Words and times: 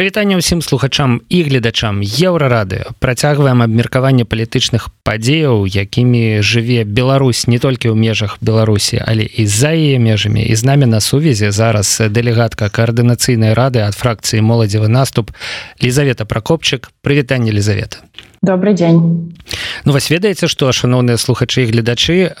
прывітанне 0.00 0.40
ўсім 0.40 0.64
слухачам 0.64 1.20
і 1.28 1.38
гледачам 1.44 2.00
еўрарады 2.00 2.88
працягваем 3.04 3.60
абмеркаванне 3.60 4.24
палітычных 4.24 4.88
падзеяў 5.04 5.68
якімі 5.68 6.40
жыве 6.40 6.88
Беларусь 6.88 7.44
не 7.44 7.60
толькі 7.60 7.92
ў 7.92 8.00
межах 8.00 8.40
Беларусі 8.40 8.96
але 9.04 9.28
і 9.28 9.44
за 9.44 9.76
яе 9.76 10.00
межамі. 10.00 10.40
І 10.40 10.56
з 10.56 10.64
намі 10.64 10.88
на 10.88 11.04
сувязі 11.04 11.52
зараз 11.52 12.00
дэлегатка 12.08 12.72
каардынацыйнай 12.72 13.52
рады 13.52 13.84
ад 13.84 13.92
фракцыі 13.92 14.40
моладзевы 14.40 14.88
наступ 14.88 15.36
лізавета 15.84 16.24
прокопчык 16.24 16.88
прывітанне 17.04 17.52
лізавета 17.52 18.00
добрый 18.42 18.72
день. 18.72 19.36
Ну 19.84 19.92
вас 19.92 20.08
ведаеце 20.08 20.48
что 20.48 20.72
шаноўныя 20.72 21.16
слухачы 21.16 21.64
і 21.64 21.66
гледачы 21.68 22.32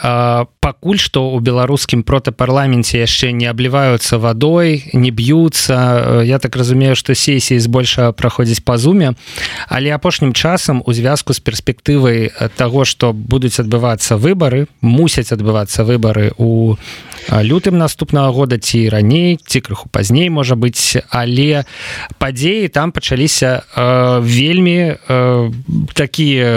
пакуль 0.60 0.96
што 0.96 1.28
у 1.28 1.40
беларускім 1.40 2.04
протапарламенце 2.08 2.96
яшчэ 3.04 3.32
не 3.32 3.44
абліваюцца 3.44 4.16
вадой 4.16 4.88
не 4.92 5.10
б'юцца 5.10 6.22
я 6.24 6.38
так 6.38 6.56
разумею 6.56 6.96
что 6.96 7.14
сесіі 7.14 7.60
збольша 7.60 8.12
праходзіць 8.12 8.64
па 8.64 8.78
зуме 8.78 9.12
але 9.68 9.92
апошнім 9.92 10.32
часам 10.32 10.82
у 10.86 10.92
звязку 10.92 11.32
з 11.32 11.40
перспектывай 11.40 12.32
того 12.56 12.84
что 12.84 13.12
будуць 13.12 13.60
адбывацца 13.60 14.16
выбары 14.16 14.68
мусяць 14.80 15.32
адбывацца 15.32 15.84
выбары 15.84 16.32
у 16.38 16.76
лютым 17.28 17.78
наступнага 17.78 18.30
года 18.32 18.58
ці 18.58 18.88
раней 18.88 19.36
ці 19.36 19.60
крыху 19.60 19.88
пазней 19.92 20.30
можа 20.30 20.56
быць 20.56 20.96
але 21.10 21.64
падзеі 22.18 22.68
там 22.68 22.92
пачаліся 22.92 23.62
э, 23.62 24.20
вельмі 24.20 24.96
э, 24.96 25.50
такія 25.94 26.50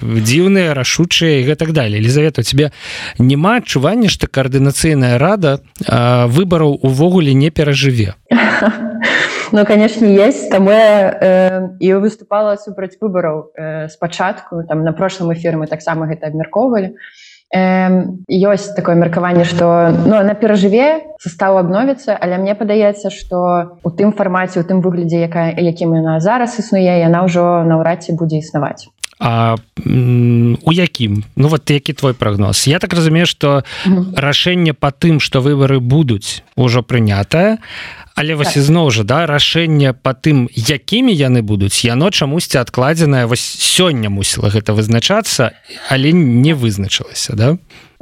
дзіўныя 0.00 0.74
рашучыя 0.74 1.40
і 1.40 1.46
гэтак 1.48 1.72
далее 1.72 2.00
Лізавета 2.00 2.42
у 2.42 2.44
тебе 2.44 2.72
няма 3.18 3.62
адчування 3.62 4.08
што 4.08 4.26
каардынацыйная 4.26 5.18
рада 5.18 5.60
выбараў 5.86 6.78
увогуле 6.82 7.34
не 7.34 7.50
перажыве? 7.50 8.14
Ну 9.52 9.64
конечно 9.66 10.04
есть 10.04 10.50
там 10.50 10.68
э, 10.68 11.70
і 11.80 11.94
выступала 11.94 12.56
супраць 12.56 12.96
выбараў 13.00 13.50
э, 13.56 13.88
спачатку. 13.88 14.62
Там 14.62 14.84
на 14.84 14.92
прошлым 14.92 15.32
эфіры 15.32 15.58
мы 15.58 15.66
таксама 15.66 16.06
гэта 16.06 16.30
абмяркоўвалі 16.30 16.94
ёсць 17.52 18.74
такое 18.76 18.94
меркаванне 18.94 19.44
что 19.44 19.90
ну 20.06 20.14
она 20.16 20.34
перажыве 20.34 21.02
состав 21.18 21.56
обновіцца 21.56 22.14
але 22.14 22.38
мне 22.38 22.54
падаецца 22.54 23.10
что 23.10 23.78
у 23.82 23.90
тым 23.90 24.12
фармаце 24.12 24.60
у 24.60 24.64
тым 24.64 24.80
выглядзе 24.80 25.18
якая 25.26 25.50
якім 25.58 25.98
яна 25.98 26.20
зараз 26.20 26.58
існуе 26.62 27.02
яна 27.02 27.26
ўжо 27.26 27.66
наўрад 27.66 28.06
ці 28.06 28.14
будзе 28.14 28.38
існаваць 28.38 28.86
А 29.20 29.56
у 30.64 30.72
якім? 30.72 31.24
Ну 31.36 31.48
вот 31.48 31.70
які 31.70 31.92
твой 31.92 32.14
прогноз? 32.14 32.66
Я 32.66 32.78
так 32.78 32.94
разумею 32.94 33.26
что 33.26 33.64
рашэнне 34.16 34.72
по 34.72 34.90
тым 34.90 35.20
что 35.20 35.40
выборы 35.40 35.78
будуць 35.78 36.42
ужо 36.56 36.80
прынятае 36.80 37.58
але 38.14 38.34
вось 38.34 38.54
так. 38.54 38.56
ізноў 38.56 38.90
жа 38.90 39.04
да 39.04 39.26
рашэнне 39.26 39.92
по 39.92 40.12
тым 40.12 40.48
якімі 40.54 41.12
яны 41.14 41.42
будуць 41.42 41.84
яно 41.84 42.10
чамусьці 42.10 42.58
адкладзеная 42.58 43.26
вось 43.26 43.42
сёння 43.42 44.10
мусіла 44.10 44.50
гэта 44.50 44.72
вызначацца 44.72 45.52
але 45.88 46.12
не 46.12 46.54
вызначылася 46.54 47.36
да 47.36 47.56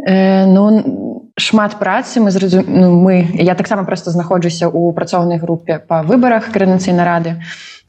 э, 0.06 0.46
ну 0.46 1.28
шмат 1.36 1.78
працы 1.78 2.20
мы 2.20 2.30
зразу 2.30 2.64
ну, 2.66 2.92
мы 3.00 3.28
я 3.34 3.54
таксама 3.54 3.84
просто 3.84 4.10
знаходжуся 4.10 4.68
у 4.68 4.92
працоўнай 4.92 5.38
групе 5.38 5.78
по 5.78 6.02
выборах 6.02 6.50
каранацыйнай 6.52 7.04
рады 7.04 7.42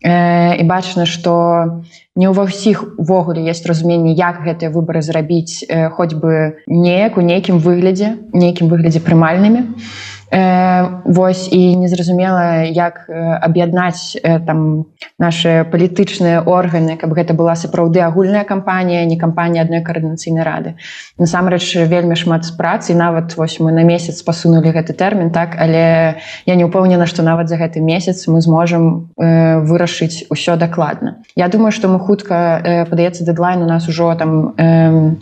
э, 0.04 0.58
і 0.60 0.64
бачна 0.64 1.06
что 1.06 1.84
не 2.16 2.28
ўва 2.28 2.52
ўсіх 2.52 3.00
увогуле 3.00 3.48
есть 3.48 3.66
разуменне 3.66 4.14
як 4.14 4.44
гэтыя 4.44 4.70
выборы 4.70 5.02
зрабіць 5.02 5.66
э, 5.66 5.90
хоць 5.90 6.14
бы 6.14 6.62
неяк 6.68 7.18
у 7.18 7.22
нейкім 7.22 7.60
выглядзе 7.60 8.20
нейкім 8.34 8.68
выглядзе 8.68 9.00
прымальнымі 9.00 9.64
і 9.64 10.19
Э, 10.19 10.19
вось 10.32 11.50
і 11.52 11.76
незразумела 11.76 12.62
як 12.64 13.10
аб'яднаць 13.10 14.14
э, 14.22 14.40
там 14.46 14.86
наши 15.18 15.66
палітычныя 15.72 16.46
органы 16.46 16.98
каб 17.02 17.18
гэта 17.18 17.34
была 17.34 17.56
сапраўды 17.56 18.00
агульная 18.06 18.44
кампанія 18.44 19.06
не 19.06 19.18
кампанія 19.18 19.64
адной 19.66 19.82
каардынацыйнай 19.82 20.44
рады. 20.46 20.76
Насамрэч 21.18 21.82
вельмі 21.90 22.16
шмат 22.16 22.46
з 22.46 22.54
працы 22.54 22.94
нават 22.94 23.38
вось 23.38 23.60
мы 23.60 23.72
на 23.72 23.82
месяц 23.82 24.22
пасунули 24.22 24.70
гэты 24.70 24.94
тэрмін 24.94 25.34
так 25.34 25.58
але 25.58 26.22
я 26.46 26.56
не 26.56 26.66
упэўнена 26.66 27.10
што 27.10 27.24
нават 27.24 27.50
за 27.50 27.58
гэты 27.58 27.82
месяц 27.82 28.28
мы 28.28 28.42
зможам 28.42 29.10
э, 29.18 29.60
вырашыць 29.66 30.30
усё 30.30 30.58
дакладна. 30.58 31.26
Я 31.36 31.48
думаю 31.50 31.72
што 31.72 31.88
мы 31.90 32.00
хутка 32.00 32.62
э, 32.62 32.86
падаецца 32.86 33.26
дэдлайн 33.26 33.66
у 33.66 33.68
нас 33.68 33.90
ужо 33.90 34.14
там 34.14 34.54
э, 34.58 35.16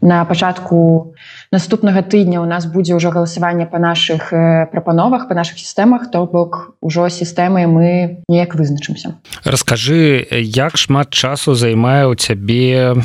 на 0.00 0.24
пачатку 0.24 1.12
на 1.12 1.14
наступнага 1.54 2.02
тыдня 2.02 2.42
у 2.42 2.46
нас 2.50 2.66
будзе 2.66 2.98
ўжо 2.98 3.14
галасаванне 3.14 3.70
по 3.70 3.78
наших 3.78 4.34
э, 4.34 4.66
прапановах 4.66 5.30
по 5.30 5.34
наших 5.38 5.62
сістэмах 5.62 6.10
то 6.10 6.26
бок 6.26 6.74
ужо 6.82 7.06
сістэмы 7.06 7.70
мы 7.70 8.26
неяк 8.26 8.58
вызначымся. 8.58 9.14
Расскажы 9.46 10.26
як 10.34 10.74
шмат 10.76 11.14
часу 11.14 11.54
займае 11.54 12.10
у 12.10 12.18
цябе 12.18 12.98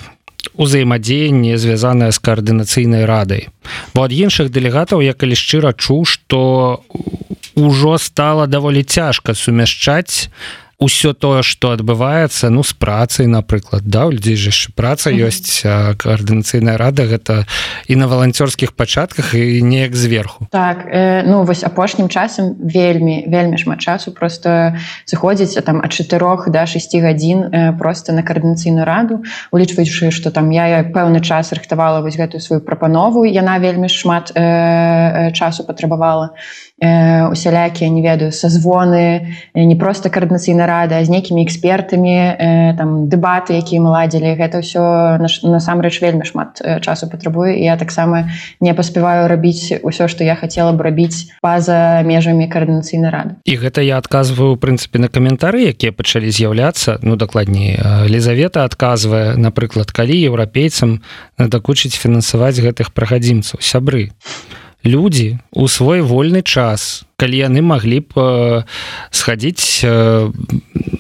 узаемадзеянне 0.58 1.62
звязанае 1.62 2.10
з 2.12 2.20
каардынацыйнай 2.20 3.06
радай? 3.06 3.54
Бо 3.94 4.10
ад 4.10 4.12
іншых 4.12 4.50
дэлегатаў 4.50 5.06
я 5.06 5.14
калі 5.14 5.38
шчыра 5.38 5.78
чуў 5.78 6.10
что 6.10 6.82
ўжо 7.54 8.02
стала 8.02 8.50
даволі 8.50 8.82
цяжка 8.82 9.38
сумяшчаць 9.38 10.34
ўсё 10.80 11.12
тое 11.12 11.44
что 11.44 11.76
адбываецца 11.76 12.48
ну 12.50 12.64
з 12.64 12.72
працай 12.72 13.28
напрыклад 13.28 13.84
да 13.84 14.08
у 14.08 14.16
людзей 14.16 14.40
же 14.40 14.52
праца 14.72 15.12
ёсць 15.12 15.60
каардынацыйная 15.64 16.80
рада 16.80 17.04
гэта 17.04 17.44
і 17.92 18.00
на 18.00 18.08
валанцёрскіх 18.08 18.72
пачатках 18.80 19.36
і 19.36 19.60
неяк 19.62 19.96
зверху. 19.96 20.48
Так 20.52 20.88
э, 20.88 21.24
ну 21.28 21.44
вось 21.44 21.68
апошнім 21.68 22.08
часам 22.08 22.56
вельмі 22.64 23.28
вельмі 23.28 23.60
шмат 23.60 23.84
часу 23.84 24.16
просто 24.16 24.80
сыходзіць 25.04 25.60
там 25.68 25.84
ад 25.84 25.92
чатырох 25.92 26.48
до 26.48 26.64
да, 26.64 26.66
6 26.66 26.96
гадзін 26.96 27.40
э, 27.52 27.78
просто 27.78 28.16
на 28.16 28.24
каардынацыйную 28.24 28.88
раду 28.88 29.24
улічваючы 29.52 30.12
что 30.16 30.32
там 30.32 30.50
я 30.50 30.88
пэўны 30.88 31.20
час 31.20 31.52
рыхтавала 31.52 32.00
вось 32.00 32.16
гэтую 32.16 32.40
сваю 32.40 32.64
прапанову 32.64 33.28
яна 33.28 33.60
вельмі 33.60 33.92
шмат 33.92 34.32
э, 34.32 35.36
часу 35.36 35.68
патрабавала. 35.68 36.32
Э, 36.32 36.69
усялякія 36.82 37.90
не 37.90 38.02
ведаю 38.02 38.32
созвоны 38.32 39.36
э, 39.54 39.64
не 39.64 39.76
просто 39.76 40.10
каардынацыйна 40.10 40.66
рада 40.66 41.04
з 41.04 41.10
нейкімі 41.10 41.44
экспертамі 41.44 42.16
э, 42.16 42.74
там 42.78 43.10
дэбаты 43.10 43.60
якія 43.60 43.82
мы 43.82 43.92
ладзілі. 43.92 44.40
Гэта 44.40 44.64
ўсё 44.64 45.20
насамрэч 45.20 46.00
вельмі 46.02 46.24
шмат 46.24 46.62
часу 46.82 47.10
патрабую 47.12 47.52
я 47.60 47.76
таксама 47.76 48.32
не 48.60 48.74
паспяваю 48.74 49.28
рабіць 49.28 49.84
усё 49.84 50.08
што 50.08 50.24
я 50.24 50.36
хацела 50.36 50.72
б 50.72 50.82
рабіць 50.82 51.36
па-за 51.42 52.02
межамі 52.08 52.48
каардынацыйнай 52.48 53.12
рады. 53.12 53.32
І 53.44 53.60
гэта 53.60 53.84
я 53.84 54.00
адказваю 54.00 54.56
прынцыпе 54.56 55.00
на 55.00 55.12
каментары 55.12 55.68
якія 55.76 55.92
пачалі 55.92 56.32
з'яўляцца. 56.32 57.00
Ну 57.04 57.16
дакладней 57.20 57.76
лізавета 58.08 58.64
адказвае 58.64 59.36
напрыклад 59.36 59.92
калі 59.92 60.16
еўрапейцам 60.16 61.04
надакучыць 61.38 62.00
фінансаваць 62.00 62.60
гэтых 62.60 62.96
прахадзімцаў 62.96 63.60
сябры 63.60 64.16
людзі 64.84 65.40
у 65.52 65.68
свой 65.68 66.02
вольны 66.02 66.42
час 66.42 67.04
калі 67.20 67.36
яны 67.36 67.60
маглі 67.60 68.00
б 68.00 68.12
э, 68.16 68.64
схадзіць 69.12 69.84
э, 69.84 70.32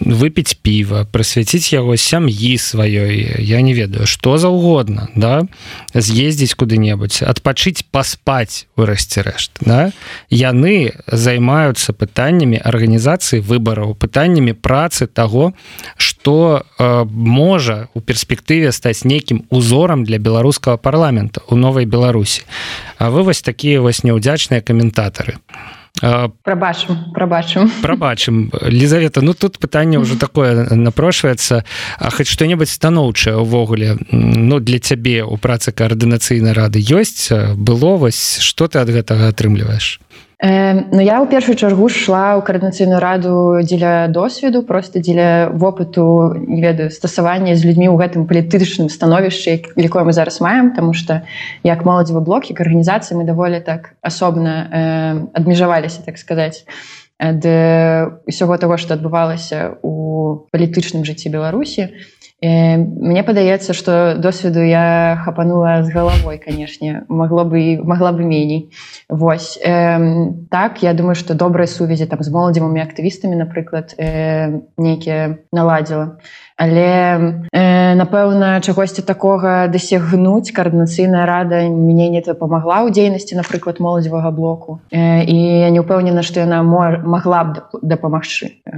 выпіць 0.03 0.59
піва 0.59 1.07
прысвяціць 1.07 1.71
яго 1.71 1.95
сям'і 1.95 2.59
сваёй 2.59 3.39
я 3.39 3.61
не 3.63 3.71
ведаю 3.71 4.03
что 4.03 4.35
заўгодна 4.35 5.07
да 5.15 5.47
з'ездзіць 5.95 6.59
куды-небудзь 6.59 7.23
адпачыць 7.23 7.87
паспаць 7.87 8.67
вырасці 8.75 9.23
рэшт 9.23 9.63
да? 9.63 9.95
яны 10.27 10.91
займаюцца 11.07 11.95
пытаннямі 11.95 12.59
арганізацыі 12.59 13.39
выбараў 13.39 13.95
пытаннямі 13.95 14.59
працы 14.59 15.07
того 15.07 15.55
что 15.95 16.67
э, 16.67 17.05
можа 17.07 17.87
у 17.95 18.03
перспектыве 18.03 18.75
стаць 18.75 19.07
нейкім 19.07 19.47
узорам 19.49 20.03
для 20.03 20.19
беларускага 20.19 20.75
парламента 20.75 21.39
у 21.47 21.55
новай 21.55 21.85
беларусі 21.85 22.43
А 22.99 23.09
вы 23.11 23.23
вось 23.23 23.41
такія 23.69 23.81
вось 23.85 24.01
няўдзячныя 24.01 24.65
каментатары. 24.65 25.37
Прабачым 26.01 27.13
прабачым. 27.13 27.69
прабачым. 27.81 28.49
Лізавета 28.65 29.21
ну 29.21 29.33
тут 29.33 29.59
пытанне 29.59 29.99
ўжо 29.99 30.17
такое 30.25 30.65
напрошваецца. 30.73 31.61
А 31.99 32.09
хоць 32.09 32.25
што-небудзь 32.25 32.73
станоўчае 32.73 33.37
ўвогуле 33.37 34.01
ну 34.09 34.57
для 34.59 34.79
цябе 34.79 35.21
у 35.21 35.37
працы 35.37 35.69
каардынацыйнай 35.69 36.53
рады 36.53 36.81
ёсць? 36.81 37.29
Было 37.53 37.97
вось 37.97 38.41
што 38.41 38.65
ты 38.65 38.81
ад 38.81 38.89
гэтага 38.89 39.29
атрымліваеш 39.29 40.01
Ну 40.41 41.01
я 41.03 41.19
ў 41.19 41.27
першую 41.27 41.59
чаргу 41.59 41.91
шла 41.91 42.39
ў 42.39 42.47
каардынацыйную 42.47 43.03
раду 43.03 43.59
дзеля 43.59 44.07
досведу 44.07 44.63
просто 44.63 45.03
дзеля 45.03 45.51
вопыту 45.51 46.31
не 46.39 46.63
ведаю 46.63 46.95
стасавання 46.95 47.59
з 47.59 47.67
людзьмі 47.67 47.91
ў 47.91 47.99
гэтым 47.99 48.23
палітычным 48.23 48.87
становішчы 48.87 49.75
якое 49.75 50.07
мы 50.07 50.15
зараз 50.15 50.39
маем 50.39 50.71
тому 50.71 50.95
что 50.95 51.27
як 51.67 51.83
моладзевы 51.83 52.23
блок 52.23 52.47
як 52.47 52.63
арганізацыі 52.63 53.19
мы 53.19 53.27
даволі 53.27 53.59
так 53.59 53.99
асобна 53.99 54.55
э, 54.71 55.27
адмежаваліся 55.35 56.07
так 56.07 56.15
сказаць 56.15 56.63
ад 57.19 57.43
ўсяго 58.23 58.55
того 58.55 58.79
что 58.79 58.95
адбывалася 58.95 59.75
у 59.83 60.47
палітычным 60.55 61.03
жыцці 61.03 61.35
беларусі 61.35 61.91
Мне 62.41 63.23
падаецца 63.23 63.73
что 63.73 64.15
досведу 64.15 64.63
я 64.63 65.19
хапанула 65.25 65.83
з 65.83 65.91
галавой 65.91 66.37
канешне 66.37 67.03
могло 67.09 67.43
бы 67.43 67.81
могла 67.83 68.13
бы 68.13 68.23
меней. 68.23 68.71
Вось. 69.09 69.59
Э, 69.59 70.31
так 70.49 70.81
я 70.81 70.93
думаю 70.93 71.15
что 71.15 71.33
добрай 71.33 71.67
сувязі 71.67 72.05
там 72.05 72.23
з 72.23 72.31
моладзевымі 72.31 72.79
актывістамі 72.79 73.35
напрыклад 73.35 73.91
э, 73.99 74.63
нейкія 74.77 75.43
наладзіла 75.51 76.23
але 76.59 77.47
э, 77.55 77.95
напэўна 77.95 78.59
чагосьці 78.59 78.99
такога 79.07 79.71
дасягнуць 79.71 80.51
каардынацыйная 80.51 81.23
рада 81.23 81.63
мне 81.71 82.11
не 82.11 82.19
дапамагла 82.19 82.83
ў 82.83 82.91
дзейнасці 82.91 83.39
напрыклад 83.39 83.79
моладзевага 83.79 84.27
блоку. 84.35 84.83
Э, 84.91 85.23
і 85.23 85.37
я 85.63 85.71
не 85.71 85.79
ўпэўнена 85.79 86.19
што 86.19 86.43
яна 86.43 86.59
могла 86.67 87.47
б 87.47 87.63
дапамагчы. 87.79 88.59
Э, 88.67 88.75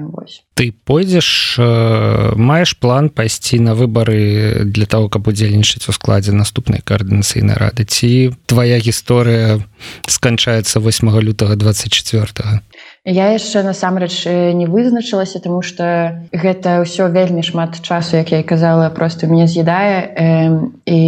ты 0.53 0.77
пойдзеш 0.85 1.57
э, 1.57 2.37
маеш 2.37 2.77
план 2.77 3.09
пайсці 3.09 3.57
на 3.57 3.73
выбары 3.73 4.61
для 4.69 4.85
того 4.85 5.09
каб 5.09 5.25
удзельнічаць 5.25 5.89
у 5.89 5.91
складзе 5.97 6.37
наступнай 6.37 6.85
каардынацыйнай 6.85 7.57
рады? 7.57 7.89
Ці 7.89 8.37
твоя 8.45 8.77
гісторыя 8.77 9.57
сканчаецца 10.05 10.77
8 10.77 11.09
лютага 11.25 11.57
24 11.57 12.61
Я 13.01 13.33
яшчэ 13.33 13.65
насамрэч 13.65 14.29
не 14.53 14.69
вызначылася, 14.69 15.41
таму 15.41 15.65
што 15.65 16.21
гэта 16.29 16.85
ўсё 16.85 17.09
вельмі 17.09 17.41
шмат 17.41 17.81
часу, 17.81 18.21
як 18.21 18.29
я 18.29 18.39
і 18.39 18.45
казала, 18.45 18.93
просто 18.93 19.25
мяне 19.25 19.49
з'ядае 19.49 20.05
э, 20.05 20.69
і 20.85 21.01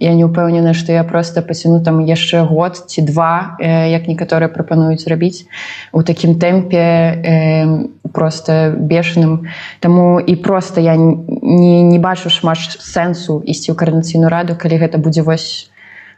я 0.00 0.12
не 0.16 0.24
ўпэўнена, 0.24 0.72
што 0.72 0.96
я 0.96 1.04
просто 1.04 1.44
пацяну 1.44 1.84
там 1.84 2.00
яшчэ 2.00 2.48
год 2.48 2.88
ці 2.88 3.04
два, 3.04 3.60
э, 3.60 3.92
як 3.92 4.08
некаторыя 4.08 4.48
прапануюць 4.48 5.04
рабіць 5.12 5.44
у 5.92 6.00
такім 6.00 6.40
тэмпе 6.40 6.80
э, 6.80 7.84
просто 8.16 8.72
бешаным. 8.80 9.52
Таму 9.84 10.24
і 10.24 10.40
просто 10.40 10.80
я 10.80 10.96
не, 10.96 11.84
не 11.84 11.98
бачу 12.00 12.32
шмат 12.32 12.80
сэнсу 12.80 13.44
ісці 13.44 13.72
ў 13.72 13.76
карнацыйную 13.76 14.32
раду, 14.32 14.56
калі 14.56 14.88
гэта 14.88 14.96
будзе 14.96 15.20
вось 15.20 15.68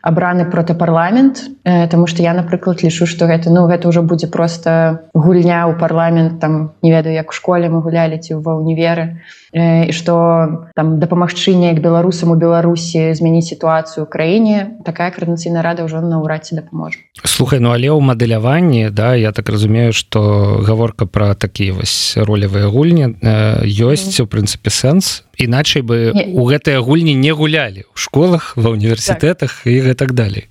абраны 0.02 0.44
протапарламент 0.50 1.42
э, 1.64 1.86
Таму 1.88 2.06
што 2.10 2.22
я 2.22 2.34
напрыклад 2.34 2.82
лічу 2.82 3.06
што 3.06 3.30
гэта 3.30 3.54
ну 3.54 3.66
гэта 3.70 3.88
ўжо 3.88 4.02
будзе 4.02 4.26
просто 4.26 5.06
гульня 5.14 5.70
ў 5.70 5.78
парламент 5.78 6.42
там 6.42 6.74
не 6.82 6.90
ведаю 6.90 7.14
як 7.14 7.30
у 7.30 7.36
школе 7.38 7.70
мы 7.70 7.80
гулялі 7.80 8.18
ці 8.18 8.42
ва 8.42 8.58
універы 8.58 9.22
і 9.52 9.60
э, 9.60 9.92
што 9.92 10.68
там 10.74 10.96
дапамагчы 10.96 11.52
неяк 11.52 11.84
беларусам 11.84 12.32
у 12.32 12.36
беларусі 12.40 13.12
змяніць 13.12 13.52
сітуацыю 13.52 14.04
ў 14.04 14.08
краіне 14.08 14.56
такая 14.84 15.12
карнацыйная 15.12 15.60
рада 15.60 15.84
ўжо 15.84 16.00
наўрад 16.00 16.48
ці 16.48 16.56
дапаможа 16.56 17.04
слухай 17.20 17.60
ну 17.60 17.76
але 17.76 17.92
ў 17.92 18.00
мадэляванні 18.00 18.88
да 18.88 19.12
я 19.12 19.32
так 19.36 19.52
разумею 19.52 19.92
што 19.92 20.56
гаворка 20.64 21.04
пра 21.04 21.36
такія 21.36 21.76
вось 21.76 22.16
ролевыя 22.16 22.72
гульні 22.72 23.20
э, 23.20 23.62
ёсць 23.68 24.16
у 24.20 24.26
прынцыпе 24.26 24.70
сэнс. 24.72 25.24
Іначай 25.36 25.82
бы 25.82 26.12
у 26.12 26.48
гэтыя 26.48 26.80
гульні 26.80 27.12
не 27.12 27.32
гулялі 27.32 27.84
ў 27.84 27.96
школах 27.96 28.56
ва 28.56 28.72
універсітэтах 28.72 29.64
так. 29.64 29.68
і 29.68 29.80
гэтак 29.92 30.16
далей 30.16 30.48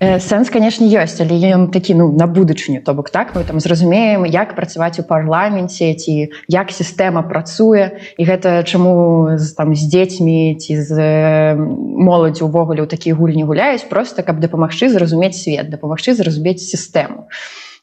сэнс 0.00 0.50
конечно 0.52 0.84
ёсць 0.84 1.16
але 1.24 1.40
ён 1.40 1.72
такі 1.72 1.96
ну 1.96 2.12
на 2.12 2.26
будучыню 2.26 2.82
то 2.84 2.92
бок 2.94 3.10
так. 3.10 3.34
Мы 3.34 3.44
там 3.44 3.60
зразумеем 3.60 4.24
як 4.24 4.54
працаваць 4.54 5.00
у 5.00 5.02
парламенце 5.02 5.94
ці 5.94 6.28
як 6.48 6.70
сістэма 6.70 7.22
працуе. 7.24 7.96
І 8.18 8.22
гэта 8.24 8.62
чаму 8.64 9.32
там 9.56 9.74
з 9.74 9.82
дзецьмі 9.88 10.56
ці 10.60 10.72
з 10.76 10.92
моладзі 11.56 12.44
увогуле 12.44 12.84
ў 12.84 12.88
такія 12.88 13.16
гульні 13.16 13.48
гуляюць 13.48 13.88
просто 13.88 14.22
каб 14.22 14.40
дапамагчы 14.40 14.92
зразумець 14.92 15.40
свет 15.40 15.70
дапамагчы 15.72 16.12
зразумець 16.12 16.60
сістэму. 16.60 17.32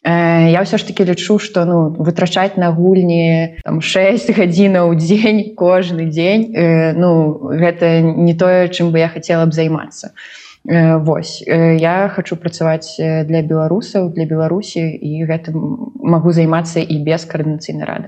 І 0.05 0.53
я 0.53 0.61
ўсё 0.61 0.77
ж 0.77 0.83
таки 0.85 1.07
лічу 1.07 1.39
что 1.39 1.65
ну 1.65 1.95
вытрачаць 1.97 2.59
на 2.61 2.69
гульні 2.75 3.57
там 3.63 3.81
6 3.81 4.37
гадзінаў 4.37 4.93
дзень 4.99 5.55
кожны 5.55 6.11
дзень 6.11 6.51
э, 6.53 6.93
ну 6.93 7.39
гэта 7.49 8.03
не 8.03 8.35
тое 8.37 8.69
чым 8.69 8.91
бы 8.91 8.99
я 8.99 9.09
хотела 9.09 9.47
б 9.47 9.55
займацца. 9.55 10.13
э, 10.13 10.42
Вось. 10.65 11.43
Э, 11.45 11.75
я 11.75 12.07
хочу 12.15 12.35
працаваць 12.35 12.95
для 12.95 13.41
беларусаў 13.43 14.13
для 14.15 14.23
беларусі 14.23 14.79
і 14.79 15.27
гэтым 15.27 15.91
магу 15.99 16.31
займацца 16.31 16.79
і 16.79 17.03
без 17.03 17.27
каардынацыйнай 17.27 17.83
рады. 17.83 18.07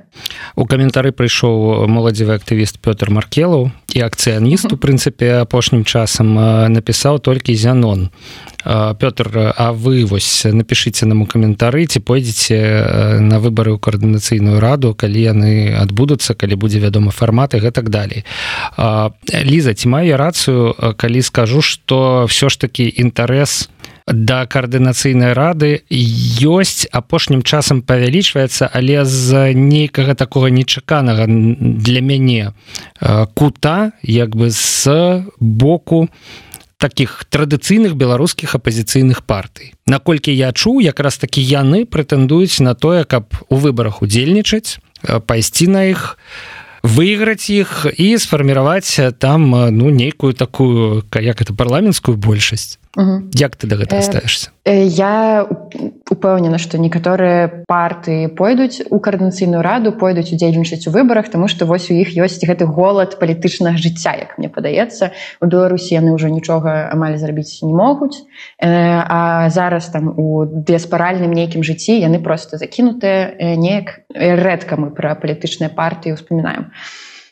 У 0.55 0.63
каментары 0.63 1.11
прыйшоў 1.11 1.87
моладзевы 1.91 2.39
актывіст 2.39 2.79
Пётр 2.79 3.11
маркелаў 3.11 3.75
і 3.95 4.03
акцыяніст 4.03 4.75
у 4.75 4.77
прынцыпе 4.77 5.47
апошнім 5.47 5.88
часам 5.88 6.36
напісаў 6.75 7.24
толькі 7.24 7.56
зянон 7.56 8.12
Пётр 8.65 9.53
А 9.56 9.71
вы 9.74 10.06
вось 10.06 10.44
напишите 10.44 11.06
нам 11.06 11.21
у 11.21 11.25
каментары 11.30 11.86
ці 11.86 12.01
пойдзеце 12.01 13.21
на 13.21 13.38
выборы 13.38 13.77
ў 13.77 13.80
коаардынацыйную 13.80 14.57
раду 14.57 14.97
калі 14.97 15.21
яны 15.21 15.69
адбудуцца 15.77 16.33
калі 16.33 16.57
будзе 16.57 16.81
вядома 16.81 17.13
фарматы 17.13 17.62
гэтак 17.62 17.94
далей. 17.94 18.25
Ліза 19.30 19.77
ці 19.77 19.86
маю 19.88 20.18
рацыю 20.18 20.74
калі 20.98 21.21
скажу 21.21 21.62
что 21.62 22.25
все 22.25 22.50
ж 22.50 22.57
таки 22.57 22.89
інтарэс 22.89 23.69
да 24.07 24.45
каардынацыйнай 24.45 25.33
рады 25.33 25.81
ёсць. 25.89 26.85
Апошнім 26.91 27.41
часам 27.41 27.81
павялічваецца 27.81 28.69
але 28.71 29.05
з 29.05 29.53
нейкага 29.53 30.13
такого 30.13 30.47
нечаканага 30.47 31.25
для 31.27 32.01
мяне 32.01 32.53
кута 33.33 33.91
як 34.03 34.35
бы 34.35 34.49
з 34.49 35.25
боку 35.39 36.09
таких 36.77 37.25
традыцыйных 37.31 37.95
беларускіх 37.95 38.53
апозіцыйных 38.55 39.23
партый. 39.25 39.73
Наколькі 39.87 40.29
я 40.35 40.51
чуў 40.51 40.85
якраз 40.85 41.17
такі 41.17 41.41
яны 41.41 41.85
прэтэндуюць 41.85 42.61
на 42.61 42.75
тое 42.75 43.05
каб 43.05 43.33
у 43.49 43.55
выбарах 43.55 44.01
удзельнічаць 44.05 44.77
пайсці 45.25 45.67
на 45.67 45.89
іх 45.89 46.17
выйграць 46.85 47.49
іх 47.49 47.89
і 47.97 48.17
сфарміраваць 48.21 49.17
там 49.17 49.49
ну 49.73 49.89
нейкую 49.89 50.33
такую 50.33 51.03
як 51.09 51.41
это 51.41 51.53
парламенцкую 51.53 52.17
большасць 52.17 52.77
Як 53.36 53.56
ты 53.56 53.68
да 53.68 53.75
гэта 53.75 54.01
ставішся 54.01 54.56
я 54.65 55.45
упэўнена 56.09 56.57
што 56.57 56.81
некаторыя 56.81 57.65
парты 57.69 58.30
пойдуць 58.33 58.81
у 58.89 58.97
каардынацыйную 58.97 59.62
раду 59.62 59.92
пойдуць 59.94 60.33
удзельнічаць 60.33 60.88
у 60.89 60.94
выбарах 60.95 61.30
тому 61.30 61.47
што 61.47 61.69
вось 61.69 61.92
у 61.92 61.94
іх 61.94 62.18
ёсць 62.18 62.42
гэты 62.42 62.65
голад 62.65 63.19
палітычнага 63.21 63.77
жыцця 63.77 64.18
як 64.18 64.38
мне 64.38 64.50
падаецца. 64.50 65.13
У 65.42 65.45
беларусі 65.45 65.94
яны 65.94 66.18
ўжо 66.18 66.33
нічога 66.33 66.89
амаль 66.89 67.18
зрабіць 67.21 67.62
не 67.62 67.74
могуць. 67.74 68.25
А 68.57 69.50
зараз 69.53 69.89
там 69.94 70.09
у 70.18 70.45
дыяспаральным 70.45 71.30
нейкім 71.30 71.62
жыцці 71.62 71.94
яны 72.01 72.18
просто 72.18 72.57
закінутыя 72.57 73.38
неяк 73.59 74.01
рэдка 74.15 74.81
мы 74.81 74.89
пра 74.89 75.13
палітычныя 75.13 75.69
партыі 75.69 76.18
успамінаем 76.18 76.71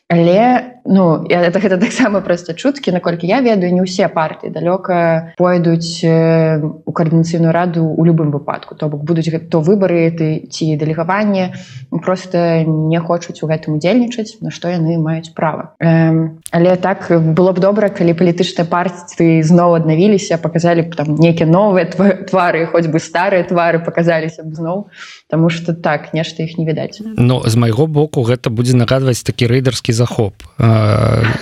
але 0.08 0.73
ну 0.84 1.24
я 1.28 1.40
это 1.42 1.60
гэта 1.60 1.78
таксама 1.78 2.20
проста 2.20 2.54
чуткі 2.54 2.92
наколькі 2.92 3.26
я 3.26 3.40
ведаю 3.40 3.72
не 3.72 3.80
ўсе 3.80 4.08
партыі 4.08 4.52
далёка 4.52 5.32
пойдуць 5.36 6.04
э, 6.04 6.60
у 6.60 6.92
каардынацыйную 6.92 7.52
раду 7.52 7.88
у 7.88 8.04
любым 8.04 8.30
выпадку. 8.30 8.74
То 8.74 8.88
бок 8.88 9.04
будуць 9.04 9.30
то 9.48 9.60
выбары 9.60 10.10
ты 10.12 10.46
ці 10.50 10.76
дэлегаванне 10.76 11.54
просто 11.90 12.64
не 12.64 13.00
хочуць 13.00 13.42
у 13.42 13.48
гэтым 13.48 13.80
удзельнічаць 13.80 14.40
на 14.40 14.50
што 14.50 14.68
яны 14.68 14.98
маюць 14.98 15.32
права. 15.32 15.72
Э, 15.80 16.36
але 16.52 16.76
так 16.76 17.08
было 17.10 17.52
б 17.52 17.60
добра 17.60 17.88
калі 17.88 18.12
палітычныя 18.12 18.68
партыі 18.68 19.40
зноў 19.42 19.80
аднавіліся 19.80 20.36
показалі 20.36 20.88
б 20.88 20.94
там 20.94 21.16
нейкія 21.16 21.48
новыя 21.48 21.88
твары 22.28 22.66
хоць 22.68 22.88
бы 22.92 23.00
старыя 23.00 23.42
твары 23.48 23.80
показаліся 23.80 24.44
б 24.44 24.52
зноў 24.52 24.92
Таму 25.28 25.48
что 25.50 25.72
так 25.72 26.12
нешта 26.14 26.42
іх 26.42 26.58
не 26.58 26.66
відаць. 26.68 27.00
Но 27.16 27.42
з 27.46 27.56
майго 27.56 27.86
боку 27.86 28.22
гэта 28.22 28.50
будзе 28.50 28.76
нагадваць 28.76 29.24
такі 29.24 29.48
рэйдарскі 29.48 29.92
захоп. 29.96 30.44
А 30.58 30.73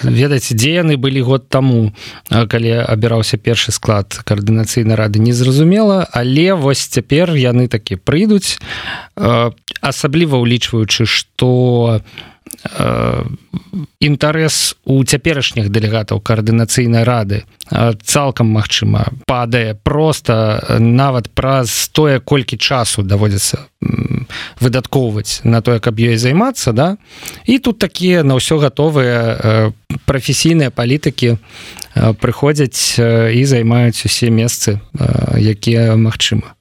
ведаць 0.03 0.53
дзе 0.53 0.83
яны 0.83 0.97
былі 0.97 1.23
год 1.23 1.49
таму 1.49 1.93
калі 2.29 2.73
абіраўся 2.87 3.37
першы 3.37 3.73
склад 3.73 4.19
каардынацыйнай 4.25 4.97
рады 4.97 5.19
незразумела 5.19 6.07
але 6.13 6.55
вось 6.55 6.87
цяпер 6.87 7.35
яны 7.37 7.69
такі 7.69 7.97
прыйдуць 7.97 8.59
асабліва 9.83 10.39
ўлічваючы 10.43 11.07
што 11.07 12.01
інтарэс 14.03 14.77
у 14.85 15.03
цяперашніх 15.05 15.71
дэлегатаў 15.73 16.21
каардынацыйнай 16.21 17.05
рады 17.05 17.43
цалкам 18.05 18.53
магчыма. 18.53 19.09
Падае 19.27 19.75
просто 19.75 20.61
нават 20.79 21.31
праз 21.31 21.89
тое 21.93 22.21
колькі 22.21 22.59
часу 22.59 23.03
даводзіцца 23.03 23.67
выдаткоўваць 24.61 25.41
на 25.45 25.63
тое 25.63 25.81
каб 25.81 25.99
ёй 25.99 26.17
займацца 26.17 26.73
да? 26.73 26.97
І 27.47 27.59
тут 27.59 27.79
такія 27.79 28.23
на 28.23 28.39
ўсё 28.39 28.59
гатовыя 28.63 29.73
прафесійныя 30.07 30.71
палітыкі 30.71 31.39
прыходзяць 31.95 32.99
і 32.99 33.43
займаюць 33.45 34.05
усе 34.07 34.31
месцы 34.31 34.79
якія 35.39 35.97
магчыма 35.97 36.55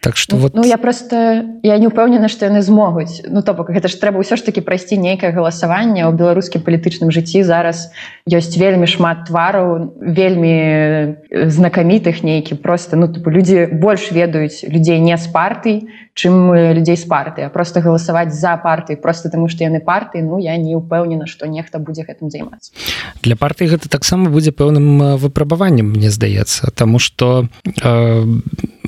так 0.00 0.16
что 0.16 0.36
вот 0.36 0.54
ну 0.54 0.64
я 0.64 0.78
просто 0.78 1.44
я 1.62 1.76
не 1.78 1.86
упэўнена 1.86 2.28
што 2.28 2.48
яны 2.48 2.62
змогуць 2.62 3.20
ну 3.28 3.42
то 3.42 3.52
бок 3.52 3.68
гэта 3.68 3.88
ж 3.88 4.00
трэба 4.00 4.24
ўсё 4.24 4.40
ж 4.40 4.44
таки 4.48 4.64
прайсці 4.64 4.96
нейкае 4.96 5.32
галасаванне. 5.36 6.08
Ў 6.08 6.12
беларускім 6.16 6.64
палітычным 6.64 7.12
жыцці 7.12 7.44
зараз 7.44 7.92
ёсць 8.24 8.56
вельмі 8.56 8.88
шмат 8.88 9.28
твараў 9.28 9.92
вельмі 10.00 11.20
знакамітых 11.28 12.24
нейкі 12.24 12.56
просто. 12.56 12.96
Ну 12.96 13.12
типу 13.12 13.28
людзі 13.28 13.68
больш 13.72 14.08
ведаюць 14.08 14.64
людзей 14.64 15.00
не 15.04 15.16
з 15.20 15.26
партый 15.28 15.92
чым 16.16 16.52
людзей 16.52 16.96
з 16.96 17.04
парты 17.04 17.48
просто 17.52 17.80
галасаваць 17.80 18.32
за 18.32 18.56
парты 18.56 18.96
просто 18.96 19.28
таму 19.28 19.48
што 19.48 19.64
яны 19.64 19.80
парты 19.80 20.24
ну 20.24 20.40
я 20.40 20.56
не 20.56 20.76
ўпэўнена 20.76 21.28
што 21.28 21.44
нехта 21.44 21.78
будзе 21.78 22.08
гэтым 22.08 22.32
займацца. 22.32 22.72
Для 23.20 23.36
партыі 23.36 23.76
гэта 23.76 23.92
таксама 23.92 24.32
будзе 24.32 24.52
пэўным 24.52 25.20
выпрабаваннем 25.20 25.92
мне 25.92 26.10
здаецца. 26.10 26.72
Тому 26.74 26.98
что 26.98 27.46
э, 27.84 28.24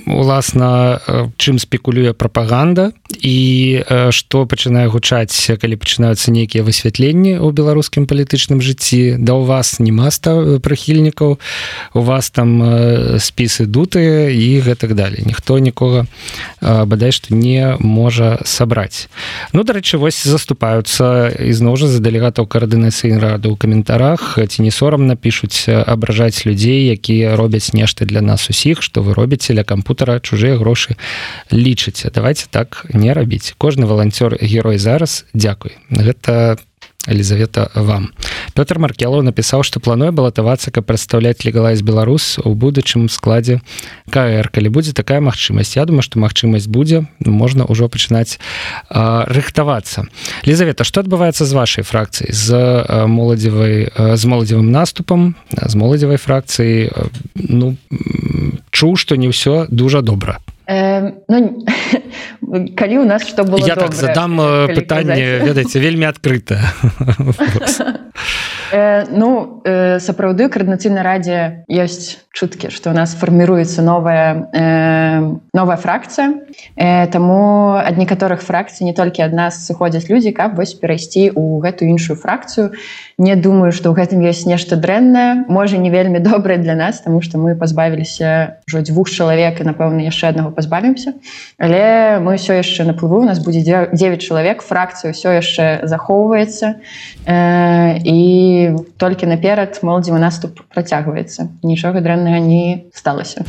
уласна 0.06 1.00
чым 1.36 1.58
спекулюе 1.58 2.12
прапаганда 2.14 2.92
і 3.20 3.82
што 4.10 4.44
пачынае 4.46 4.86
гучаць 4.88 5.34
калі 5.60 5.76
пачынаюцца 5.76 6.30
нейкія 6.30 6.62
высвятленні 6.62 7.38
ў 7.40 7.48
беларускім 7.52 8.06
палітычным 8.06 8.62
жыцці 8.62 9.16
да 9.18 9.34
у 9.34 9.44
вас 9.44 9.80
нема 9.80 10.10
ста 10.10 10.58
прыхільнікаў 10.62 11.38
у 11.94 12.00
вас 12.00 12.30
там 12.30 13.18
спісы 13.18 13.66
дутыя 13.66 14.30
і 14.30 14.60
гэтак 14.62 14.94
далей 14.94 15.26
ніхто 15.26 15.58
нікога 15.58 16.06
бадай 16.60 17.12
што 17.12 17.34
не 17.34 17.76
можа 17.80 18.38
сабраць. 18.44 19.08
Ну 19.52 19.64
дарэчы 19.64 19.98
вось 19.98 20.22
заступаюцца 20.22 21.32
ізноў 21.40 21.76
жа 21.76 21.88
за 21.88 21.98
дэлегатаў 21.98 22.46
каардынацыйн 22.46 23.18
рады 23.18 23.50
ў 23.50 23.56
каментарах 23.56 24.38
ці 24.38 24.62
не 24.62 24.70
сорамна 24.70 25.16
пішуць 25.16 25.66
абражаць 25.68 26.46
людзей 26.46 26.92
якія 26.94 27.34
робяць 27.36 27.74
нешта 27.74 28.04
для 28.06 28.22
нас 28.22 28.46
усіх 28.50 28.82
што 28.82 29.02
вы 29.02 29.14
робіце 29.14 29.56
ля 29.56 29.64
кампутара 29.64 30.20
чужыя 30.20 30.56
грошы 30.56 30.94
лічыце. 31.50 32.10
Давайте 32.14 32.46
так 32.50 32.86
не 32.92 33.01
рабіць. 33.10 33.58
Кожны 33.58 33.90
валанцёр 33.90 34.38
герой 34.38 34.78
зараз 34.78 35.26
дзякуй. 35.34 35.74
Гэта 35.90 36.62
Елізавета 37.06 37.66
вам. 37.74 38.12
Пётр 38.54 38.78
маркелаў 38.78 39.26
напісаў 39.26 39.66
што 39.66 39.82
плануе 39.82 40.14
балатавацца 40.14 40.70
каб 40.70 40.86
прадстаўляць 40.86 41.42
легалайз 41.42 41.82
беларус 41.82 42.38
у 42.38 42.54
будучым 42.54 43.10
складзе 43.10 43.58
кр 44.06 44.46
калі 44.54 44.68
будзе 44.70 44.94
такая 44.94 45.18
магчымасць 45.18 45.74
Я 45.74 45.82
думаю 45.82 46.06
што 46.06 46.22
магчымасць 46.22 46.70
будзе 46.70 47.02
можна 47.18 47.66
ўжо 47.66 47.90
пачынаць 47.90 48.38
рыхтавацца. 48.94 50.06
Лізавета 50.46 50.86
што 50.86 51.02
адбываецца 51.02 51.42
з 51.42 51.52
вашай 51.58 51.82
фракцыі 51.82 52.30
з 52.30 52.54
моладзевай 53.10 53.90
з 54.14 54.22
моладзевым 54.22 54.70
наступам 54.70 55.34
з 55.50 55.74
моладзевай 55.74 56.22
фракцыі 56.22 56.94
ну 57.34 57.74
чуў 58.70 58.94
што 58.94 59.18
не 59.18 59.26
ўсё 59.26 59.66
дужа 59.74 60.06
добра 60.06 60.38
Э, 60.72 61.12
ну, 61.28 61.64
калі 62.76 62.98
у 62.98 63.04
нас 63.04 63.26
что 63.28 63.44
было 63.44 63.66
я 63.66 63.74
добрае, 63.74 63.88
так 63.88 63.94
задам 63.94 64.36
пытанне 64.74 65.38
ведаеце 65.44 65.80
вельмі 65.80 66.06
адкрыта 66.06 66.60
э, 68.72 69.04
ну 69.10 69.62
э, 69.64 69.98
сапраўды 70.00 70.48
каардынацыйнай 70.48 71.04
радзе 71.04 71.64
ёсць 71.68 72.24
чуткі 72.32 72.72
что 72.72 72.90
у 72.90 72.96
нас 72.96 73.14
фарміруецца 73.14 73.82
новая 73.84 74.48
э, 74.52 75.36
новая 75.52 75.76
фракцыя 75.76 76.40
э, 76.76 77.06
таму 77.12 77.76
ад 77.76 77.96
некаторых 77.96 78.40
фракцый 78.42 78.84
не 78.84 78.92
толькі 78.96 79.22
ад 79.22 79.32
нас 79.32 79.66
сыходзяць 79.66 80.08
людзі 80.08 80.32
каб 80.32 80.56
вось 80.56 80.72
перайсці 80.74 81.30
ў 81.36 81.60
гэтую 81.60 81.92
іншую 81.92 82.16
фракцыю 82.16 82.72
не 83.18 83.36
думаю 83.36 83.72
что 83.72 83.92
ў 83.92 84.00
гэтым 84.00 84.24
ёсць 84.24 84.48
нешта 84.48 84.76
дрэннае 84.76 85.44
можа 85.48 85.76
не 85.76 85.92
вельмі 85.92 86.18
добрае 86.18 86.58
для 86.58 86.74
нас 86.74 87.00
тому 87.04 87.20
что 87.20 87.36
мы 87.38 87.54
пазбавіліся 87.56 88.64
ўжо 88.68 88.80
дзвюх 88.80 89.12
чалавек 89.12 89.60
і 89.60 89.68
напэўна 89.68 90.00
яшчэ 90.08 90.32
аднаго 90.32 90.56
пазбавімся 90.62 91.18
але 91.58 92.22
мы 92.24 92.38
ўсё 92.40 92.56
яшчэ 92.56 92.88
наплыву 92.88 93.20
у 93.20 93.28
нас 93.28 93.42
будзе 93.42 93.60
9 93.92 94.22
чалавек 94.22 94.64
фракцыю 94.64 95.12
ўсё 95.12 95.36
яшчэ 95.36 95.84
захоўваецца 95.90 96.80
э, 97.26 97.98
і 98.06 98.20
толькі 98.96 99.26
наперад 99.26 99.76
моладзевы 99.82 100.22
наступ 100.22 100.62
працягваецца. 100.72 101.50
Нічога 101.66 102.00
дрэнна 102.00 102.22
дрэннага 102.22 102.38
не 102.38 102.84
сталася 102.94 103.44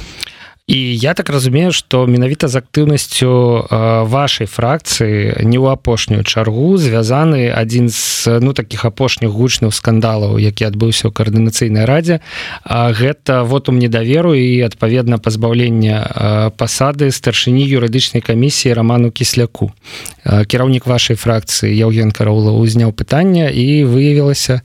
і 0.68 0.98
я 0.98 1.14
так 1.14 1.30
разумею 1.30 1.72
что 1.72 2.08
менавіта 2.08 2.48
з 2.48 2.56
актыўнасцю 2.64 3.68
вашай 4.08 4.48
фракцыі 4.48 5.44
не 5.44 5.60
ў 5.60 5.76
апошнюю 5.76 6.24
чаргу 6.24 6.80
звязаны 6.80 7.52
адзін 7.52 7.92
з 7.92 8.40
ну 8.40 8.56
таких 8.56 8.86
апошніх 8.88 9.28
гучных 9.28 9.76
скандалаў 9.76 10.40
які 10.40 10.72
адбыўся 10.72 11.12
ў 11.12 11.12
каардынацыйнай 11.12 11.84
радзе. 11.84 12.24
Гэта 12.64 13.44
вот 13.44 13.68
у 13.68 13.76
мне 13.76 13.92
даверу 13.92 14.32
і 14.40 14.64
адпаведна 14.64 15.20
пазбаўлення 15.20 16.52
пасады 16.56 17.12
старшыні 17.12 17.68
юрыдычнай 17.68 18.24
камісіі 18.24 18.72
роману 18.72 19.12
кісляку. 19.12 19.76
Кіраўнік 20.24 20.88
вашай 20.88 21.20
фракцыі 21.20 21.76
Яўген 21.76 22.16
караула 22.16 22.56
узняў 22.56 22.96
пытання 22.96 23.52
і 23.52 23.84
выявілася 23.84 24.64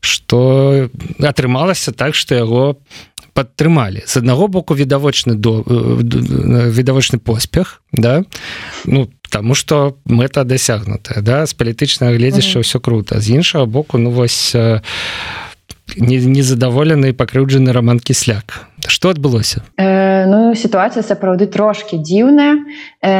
что 0.00 0.88
атрымалася 1.18 1.90
так 1.90 2.14
что 2.14 2.34
яго 2.38 2.76
падтрымалі 3.32 4.02
з 4.06 4.16
аднаго 4.16 4.48
боку 4.48 4.74
відавочны 4.74 5.34
до 5.34 5.62
відавочны 5.62 7.18
поспех 7.18 7.82
да 7.92 8.24
ну 8.84 9.08
тому 9.30 9.54
что 9.54 9.96
мэта 10.04 10.44
дасягнутая 10.44 11.22
да 11.22 11.46
з 11.46 11.54
палітычнага 11.54 12.18
гледзяшча 12.18 12.60
ўсё 12.60 12.82
круто. 12.82 13.20
З 13.22 13.40
іншага 13.40 13.64
боку 13.64 13.98
ну 13.98 14.10
вось 14.10 14.54
незадаволены 15.96 17.14
пакрыўджаны 17.14 17.72
роман 17.72 18.00
кісляк 18.00 18.69
что 18.86 19.10
адбылося 19.10 19.62
э, 19.76 20.26
ну 20.26 20.54
сітуацыя 20.54 21.02
сапраўды 21.02 21.46
трошки 21.46 21.96
дзіўная 21.96 22.56
э, 23.02 23.10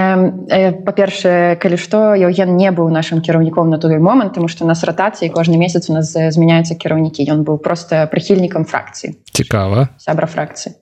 э, 0.48 0.72
па-першае 0.84 1.56
калі 1.56 1.76
што 1.76 2.14
Яўген 2.14 2.56
не 2.56 2.70
быў 2.70 2.88
нашим 2.90 3.20
кіраўніком 3.20 3.70
на 3.70 3.78
той 3.78 3.98
момант 3.98 4.34
тому 4.34 4.48
что 4.48 4.66
нас 4.66 4.84
ратацыі 4.84 5.28
кожны 5.28 5.56
месяц 5.56 5.90
у 5.90 5.94
нас 5.94 6.12
змяняюцца 6.12 6.74
кіраўнікі 6.74 7.26
ён 7.30 7.44
быў 7.44 7.58
просто 7.58 8.08
прыхільнікам 8.12 8.64
фракцыі 8.64 9.16
цікава 9.32 9.88
сябра 9.98 10.26
фракцыі 10.26 10.74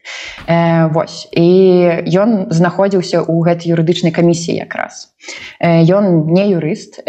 э, 0.46 0.88
Вось 0.92 1.28
і 1.32 1.48
ён 2.14 2.48
знаходзіўся 2.50 3.22
ў 3.22 3.34
гэтай 3.44 3.74
юрыдычнай 3.74 4.12
камісіі 4.12 4.62
якраз 4.62 5.10
ён 5.60 6.30
не 6.32 6.54
юрыст 6.54 7.02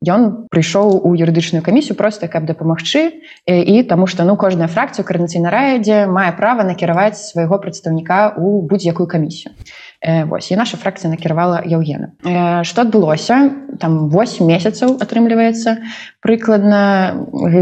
ён 0.00 0.48
прыйшоў 0.48 1.04
у 1.04 1.12
юрыдычную 1.12 1.60
камісію 1.60 1.96
просто 1.96 2.28
каб 2.28 2.48
дапамагчы 2.48 3.20
і 3.46 3.82
таму 3.84 4.06
что 4.06 4.24
ну 4.24 4.36
кожная 4.36 4.68
фракцыя 4.68 5.04
карнацыйна 5.04 5.52
раядзе 5.52 6.06
мае 6.06 6.32
права 6.32 6.64
накіраваць 6.64 7.20
свайго 7.20 7.58
прадстаўніка 7.60 8.34
у 8.40 8.62
будь-якую 8.64 9.06
камісію 9.06 9.52
Вось 10.00 10.50
і 10.50 10.56
наша 10.56 10.80
фракцыя 10.80 11.12
накіравала 11.12 11.60
Яўгена 11.60 12.64
что 12.64 12.88
адбылося 12.88 13.52
там 13.80 14.08
8 14.08 14.48
месяцаў 14.48 14.96
атрымліваецца 14.96 15.76
прыкладна 16.24 16.80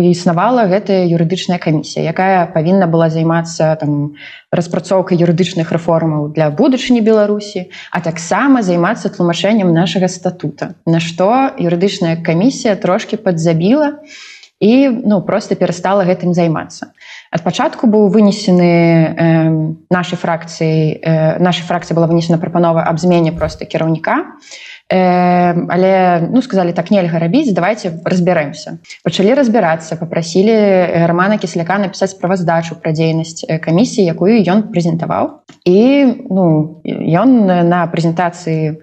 існавала 0.07 0.71
гэтая 0.71 1.11
юрыдычная 1.11 1.59
камісія 1.59 2.07
якая 2.07 2.47
павінна 2.55 2.87
была 2.87 3.11
займацца 3.11 3.75
там 3.83 4.15
распрацоўкай 4.55 5.19
юрыдычных 5.19 5.75
рэформаў 5.75 6.31
для 6.31 6.51
будучыні 6.55 7.03
беларусі 7.03 7.75
а 7.91 7.99
таксама 7.99 8.63
займацца 8.63 9.11
тлумачэннем 9.11 9.75
нашага 9.75 10.07
статута. 10.07 10.79
На 10.87 11.03
што 11.03 11.51
юрыдычная 11.59 12.23
камісія 12.23 12.79
трошки 12.79 13.19
подзабіла 13.19 13.99
і 14.61 14.89
ну 15.05 15.23
просто 15.23 15.55
перастала 15.55 16.03
гэтым 16.03 16.35
займацца. 16.35 16.91
Ад 17.31 17.45
пачатку 17.47 17.87
быў 17.87 18.11
вынесены 18.11 18.67
э, 18.67 19.15
нашай 19.91 20.19
фракцыі 20.19 20.99
э, 20.99 21.39
нашай 21.39 21.63
фракцыі 21.63 21.95
была 21.95 22.11
вынесена 22.11 22.39
прапанова 22.43 22.83
аб 22.83 22.99
змене 22.99 23.31
просто 23.33 23.67
кіраўніка. 23.67 24.35
Э, 24.91 25.55
але 25.71 26.27
ну 26.33 26.43
сказали 26.43 26.73
так 26.73 26.91
нельга 26.91 27.19
рабіць 27.19 27.55
давайте 27.55 27.93
разбярэмся 28.05 28.79
пачалі 29.05 29.35
разбірацца 29.35 29.97
попрасілі 29.97 31.07
романа 31.07 31.39
кісляка 31.39 31.79
напісаць 31.79 32.17
справаздачу 32.19 32.75
пра 32.83 32.91
дзейнасць 32.91 33.47
камісіі 33.47 34.11
якую 34.11 34.43
ён 34.43 34.75
прэзентаваў. 34.75 35.47
І 35.63 35.79
ну 36.35 36.83
ён 36.83 37.47
на 37.47 37.87
прэзентацыі 37.87 38.83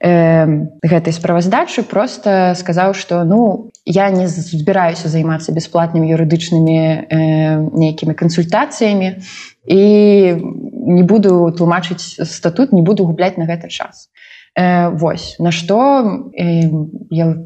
э, 0.00 0.46
гэтай 0.82 1.12
справаздачы 1.12 1.82
просто 1.82 2.54
сказаў 2.56 2.94
что 2.94 3.24
ну 3.24 3.70
я 3.84 4.10
не 4.10 4.26
збіраюся 4.28 5.08
займацца 5.08 5.52
бясплатнымі 5.52 6.10
юрыдычнымі 6.12 6.78
э, 6.78 7.58
нейкімі 7.72 8.14
кансультацыямі 8.14 9.22
і 9.66 9.82
не 10.86 11.02
буду 11.02 11.50
тлумачыць 11.56 12.22
статут 12.24 12.72
не 12.72 12.82
буду 12.82 13.04
губляць 13.04 13.36
на 13.36 13.46
гэты 13.46 13.68
час. 13.68 14.08
Э, 14.56 14.88
Вось 14.90 15.36
на 15.38 15.52
што 15.52 16.30
э, 16.32 16.64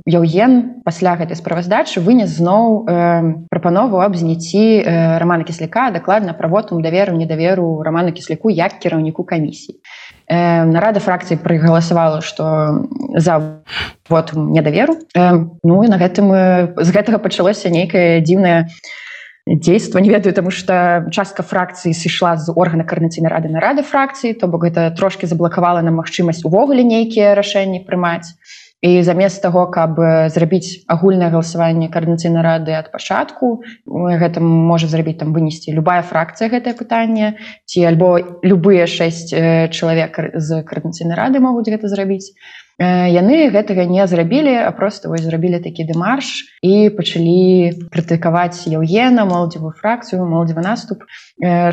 Яўген 0.06 0.82
пасля 0.84 1.16
гэтай 1.18 1.34
справаздачы 1.34 2.00
вынес 2.00 2.30
зноў 2.30 2.86
э, 2.86 3.46
прапанову 3.50 3.98
аб 3.98 4.14
зняцці 4.14 4.78
э, 4.78 5.18
романа 5.18 5.44
кісляка 5.44 5.90
дакладна 5.90 6.34
правотум 6.34 6.82
даверу 6.82 7.16
недаверу 7.16 7.82
роману 7.82 8.12
кісляку 8.12 8.50
як 8.50 8.78
кіраўніку 8.78 9.24
камісіі 9.24 9.82
нарада 10.30 11.02
фракцыі 11.02 11.42
прыгаласавала 11.42 12.22
што 12.22 12.86
за 13.18 13.62
вот 14.08 14.32
недаверу. 14.34 14.94
Э, 15.14 15.42
ну 15.64 15.82
і 15.82 15.88
на 15.90 15.98
гэтым 15.98 16.74
з 16.78 16.90
гэтага 16.94 17.18
пачалося 17.18 17.70
нейкае 17.70 18.22
дзіўнае 18.22 18.70
дзейства. 19.46 19.98
Не 19.98 20.10
ведаю 20.10 20.34
тому 20.34 20.50
что 20.50 21.06
частка 21.10 21.42
фракцыі 21.42 21.94
сышла 21.94 22.36
з 22.36 22.52
органа 22.54 22.84
карнацыйнай 22.84 23.30
рады 23.32 23.48
нарады 23.48 23.82
фракцыі 23.82 24.34
то 24.34 24.46
бок 24.46 24.70
гэта 24.70 24.94
трошки 24.94 25.26
заблакавала 25.26 25.82
на 25.82 25.90
магчымасць 25.90 26.44
увогуле 26.44 26.86
нейкія 26.86 27.34
рашэнні 27.34 27.82
прымаць 27.82 28.38
і 28.82 29.02
замест 29.02 29.42
того 29.42 29.66
каб 29.68 30.00
зрабіць 30.32 30.84
агульнае 30.88 31.28
галасаванне 31.30 31.88
каардынацыйнай 31.92 32.42
рады 32.42 32.72
ад 32.72 32.88
пачатку 32.92 33.60
гэта 33.84 34.40
можа 34.40 34.88
зрабіць 34.88 35.18
там 35.20 35.36
вынесці 35.36 35.76
любая 35.76 36.00
фракцыя 36.00 36.48
гэтае 36.48 36.72
пытанне 36.78 37.36
ці 37.68 37.84
альбо 37.84 38.16
любыя 38.40 38.88
шэсць 38.88 39.28
чалавек 39.76 40.16
з 40.32 40.62
каардынацыйнай 40.64 41.16
рады 41.16 41.44
могуць 41.44 41.68
гэта 41.68 41.92
зрабіць 41.92 42.32
яны 42.80 43.52
гэтага 43.52 43.84
не 43.84 44.06
зрабілі 44.08 44.64
а 44.64 44.70
просто 44.72 45.12
вось 45.12 45.20
зрабілі 45.20 45.60
такі 45.60 45.84
дэмарш 45.84 46.48
і 46.64 46.88
пачалі 46.96 47.76
крытыкаваць 47.92 48.64
яўгена 48.64 49.28
моладзевую 49.28 49.76
фракцыю 49.76 50.24
моладзевы 50.24 50.64
наступ 50.64 51.04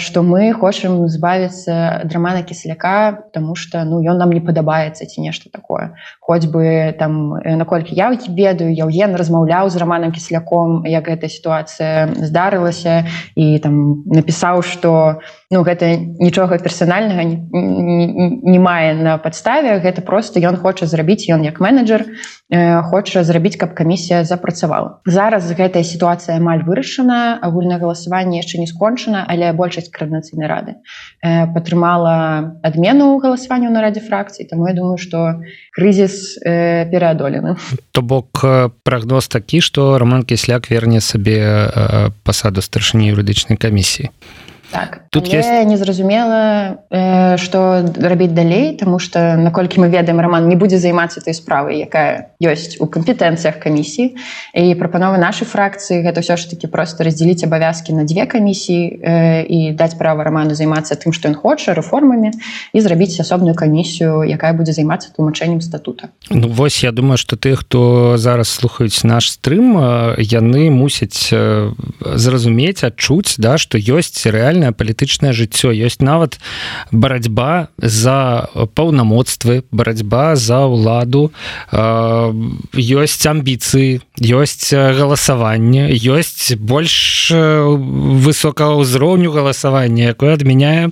што 0.04 0.24
мы 0.24 0.52
хочам 0.52 1.08
збавіцца 1.08 2.04
драмана 2.04 2.44
кісляка 2.44 3.24
тому 3.32 3.56
что 3.56 3.88
ну 3.88 4.04
ён 4.04 4.20
нам 4.20 4.36
не 4.36 4.44
падабаецца 4.44 5.08
ці 5.08 5.22
нешта 5.22 5.50
такое. 5.50 5.96
Хоць 6.20 6.46
бы 6.52 6.92
там 7.00 7.40
наколькі 7.40 7.96
я 7.96 8.12
ведаю 8.12 8.76
яўген 8.76 9.16
размаўляў 9.16 9.70
з 9.70 9.80
раманам 9.80 10.12
кісляком 10.12 10.84
як 10.84 11.08
гэта 11.08 11.32
сітуацыя 11.32 12.12
здарылася 12.20 13.08
і 13.36 13.60
там 13.60 14.04
напісаў 14.12 14.60
что 14.60 15.24
ну 15.52 15.64
гэта 15.64 15.96
нічога 16.20 16.60
персанальнага 16.60 17.24
не, 17.24 17.40
не, 17.40 18.30
не 18.44 18.60
мае 18.60 18.92
на 18.96 19.18
падставе 19.18 19.80
гэта 19.80 20.02
просто 20.02 20.44
ён 20.44 20.60
хоча 20.60 20.86
зрабіць 20.98 21.30
ён 21.30 21.46
як 21.46 21.62
менеджер 21.62 22.06
э, 22.50 22.82
хоча 22.90 23.22
зрабіць 23.24 23.56
каб 23.62 23.78
камісія 23.78 24.24
запрацавала. 24.26 25.00
Зараз 25.06 25.46
гэтая 25.54 25.86
сітуацыя 25.86 26.42
амаль 26.42 26.66
вырашана 26.66 27.38
агульнае 27.38 27.78
галасаванне 27.78 28.42
яшчэ 28.42 28.58
не 28.58 28.66
скончана 28.66 29.22
але 29.30 29.54
большасць 29.54 29.94
краднацыйнай 29.94 30.50
рады 30.50 30.82
э, 31.22 31.46
падтрымала 31.54 32.58
адмену 32.66 33.14
галасаванню 33.22 33.70
на 33.70 33.86
радзе 33.86 34.02
фракцыі 34.02 34.50
тому 34.50 34.68
я 34.68 34.74
думаю 34.74 34.98
что 34.98 35.46
крызіс 35.78 36.42
э, 36.42 36.90
пераадолены. 36.90 37.56
То 37.94 38.02
бок 38.02 38.42
э, 38.42 38.70
прагноз 38.82 39.28
такі 39.28 39.62
что 39.62 40.00
роман 40.02 40.24
кісляк 40.24 40.72
верне 40.72 41.02
сабе 41.02 41.38
э, 41.38 42.10
пасаду 42.24 42.66
старшыні 42.66 43.14
юрыдычнай 43.14 43.62
камісіі 43.62 44.10
так. 44.72 45.02
Тут 45.10 45.28
есть 45.28 45.50
незразумела 45.66 46.80
э, 46.90 47.38
что 47.38 47.86
рабіць 47.96 48.32
далей 48.32 48.76
тому 48.78 49.00
что 49.00 49.38
наколькі 49.38 49.80
мы 49.80 49.90
ведаем 49.90 50.20
роман 50.20 50.48
не 50.48 50.56
будзе 50.56 50.78
займацца 50.78 51.22
той 51.22 51.34
справай 51.34 51.80
якая 51.80 52.36
ёсць 52.44 52.78
у 52.80 52.88
кампетэнцыях 52.88 53.60
камісіі 53.60 54.16
і 54.54 54.76
прапановы 54.76 55.18
нашай 55.18 55.48
фракцыі 55.48 56.04
гэта 56.04 56.20
ўсё 56.20 56.36
ж 56.36 56.50
таки 56.50 56.68
просто 56.68 57.04
раздзеліць 57.04 57.44
абавязки 57.44 57.94
на 57.94 58.04
две 58.04 58.26
камісіі 58.26 59.00
э, 59.00 59.44
і 59.48 59.72
даць 59.72 59.96
права 59.96 60.24
роману 60.24 60.54
займацца 60.54 61.00
тым 61.00 61.14
что 61.16 61.32
ён 61.32 61.36
хоча 61.36 61.74
рэформамі 61.74 62.32
і 62.74 62.80
зрабіць 62.82 63.20
асобную 63.20 63.56
камісію 63.56 64.28
якая 64.28 64.52
будзе 64.52 64.74
займацца 64.74 65.14
тлумачэннем 65.16 65.62
статута. 65.62 66.10
Ну, 66.30 66.48
Вось 66.50 66.84
я 66.84 66.92
думаю 66.92 67.18
что 67.18 67.38
ты 67.38 67.56
хто 67.56 68.18
зараз 68.18 68.50
слухаюць 68.50 69.04
наш 69.04 69.32
стрым 69.32 69.80
яны 70.18 70.70
мусяць 70.70 71.32
зразумець 71.32 72.84
адчуць 72.84 73.36
да 73.38 73.58
что 73.58 73.78
ёсць 73.78 74.26
реально 74.26 74.57
рэальнае 74.58 74.74
палітычнае 74.74 75.34
жыццё 75.34 75.70
ёсць 75.70 76.02
нават 76.02 76.40
барацьба 76.92 77.70
за 77.78 78.50
паўнамоцтвы 78.74 79.64
барацьба 79.72 80.36
за 80.36 80.66
ўладу 80.66 81.30
ёсць 81.72 83.26
амбіцыі 83.30 84.02
ёсць 84.18 84.74
галасаванне 84.74 85.94
ёсць 85.94 86.58
больш 86.58 87.30
высокага 87.30 88.82
ўзроўню 88.82 89.30
галасавання 89.32 90.18
якое 90.18 90.34
адмяняе 90.34 90.90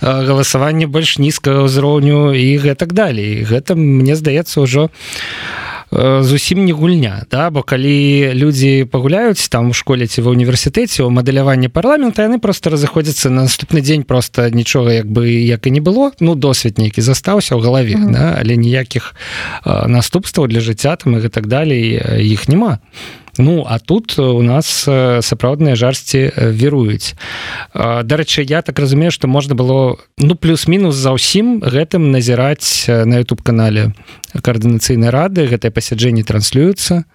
галасаванне 0.00 0.88
больш 0.88 1.18
нізкага 1.18 1.68
ўзроўню 1.68 2.32
і 2.32 2.56
гэтак 2.64 2.96
далей 2.96 3.44
гэта 3.44 3.76
мне 3.76 4.16
здаецца 4.16 4.64
ўжо 4.64 4.88
у 4.88 4.88
Э, 4.88 5.71
зусім 6.20 6.64
не 6.64 6.72
гульня 6.72 7.26
да 7.30 7.50
бо 7.50 7.62
калі 7.62 8.32
людзі 8.34 8.88
пагуляюць 8.90 9.48
там 9.48 9.70
у 9.70 9.74
школе 9.76 10.06
ці 10.06 10.24
ва 10.24 10.32
універсітэце 10.32 11.04
у 11.04 11.10
мадэляванні 11.10 11.68
парламента 11.68 12.24
яны 12.24 12.38
просто 12.40 12.70
разыходзяцца 12.70 13.30
на 13.30 13.44
наступны 13.44 13.80
дзень 13.84 14.02
просто 14.02 14.48
нічога 14.48 14.92
як 14.92 15.06
бы 15.06 15.28
як 15.28 15.66
і 15.66 15.70
не 15.70 15.80
было 15.80 16.12
ну 16.20 16.34
досвед 16.34 16.78
нейкі 16.78 17.00
застаўся 17.00 17.54
ў 17.54 17.60
галаве 17.60 17.94
mm 17.94 18.04
-hmm. 18.04 18.12
да? 18.12 18.38
але 18.40 18.56
ніякіх 18.56 19.14
наступстваў 19.86 20.48
для 20.48 20.60
жыцця 20.60 20.96
там 20.96 21.14
і 21.14 21.18
гэтак 21.18 21.46
далей 21.46 22.00
іх 22.18 22.48
няма 22.48 22.78
то 22.78 23.21
Ну 23.38 23.64
а 23.66 23.78
тут 23.78 24.18
у 24.18 24.42
нас 24.42 24.84
сапраўдныя 24.84 25.76
жарсці 25.76 26.32
віруюць 26.36 27.16
Дарэчы 27.74 28.44
я 28.44 28.60
так 28.60 28.78
разумею 28.78 29.10
што 29.10 29.28
можна 29.28 29.54
было 29.54 29.96
ну 30.18 30.34
плюс-мінус 30.36 30.94
за 30.94 31.16
ўсім 31.16 31.64
гэтым 31.64 32.12
назіраць 32.12 32.84
на 32.88 33.24
youtube 33.24 33.40
канале 33.40 33.96
каардынацыйнай 34.36 35.08
рады 35.08 35.48
гэтае 35.48 35.72
пасяджэнне 35.72 36.28
транслююцца 36.28 37.08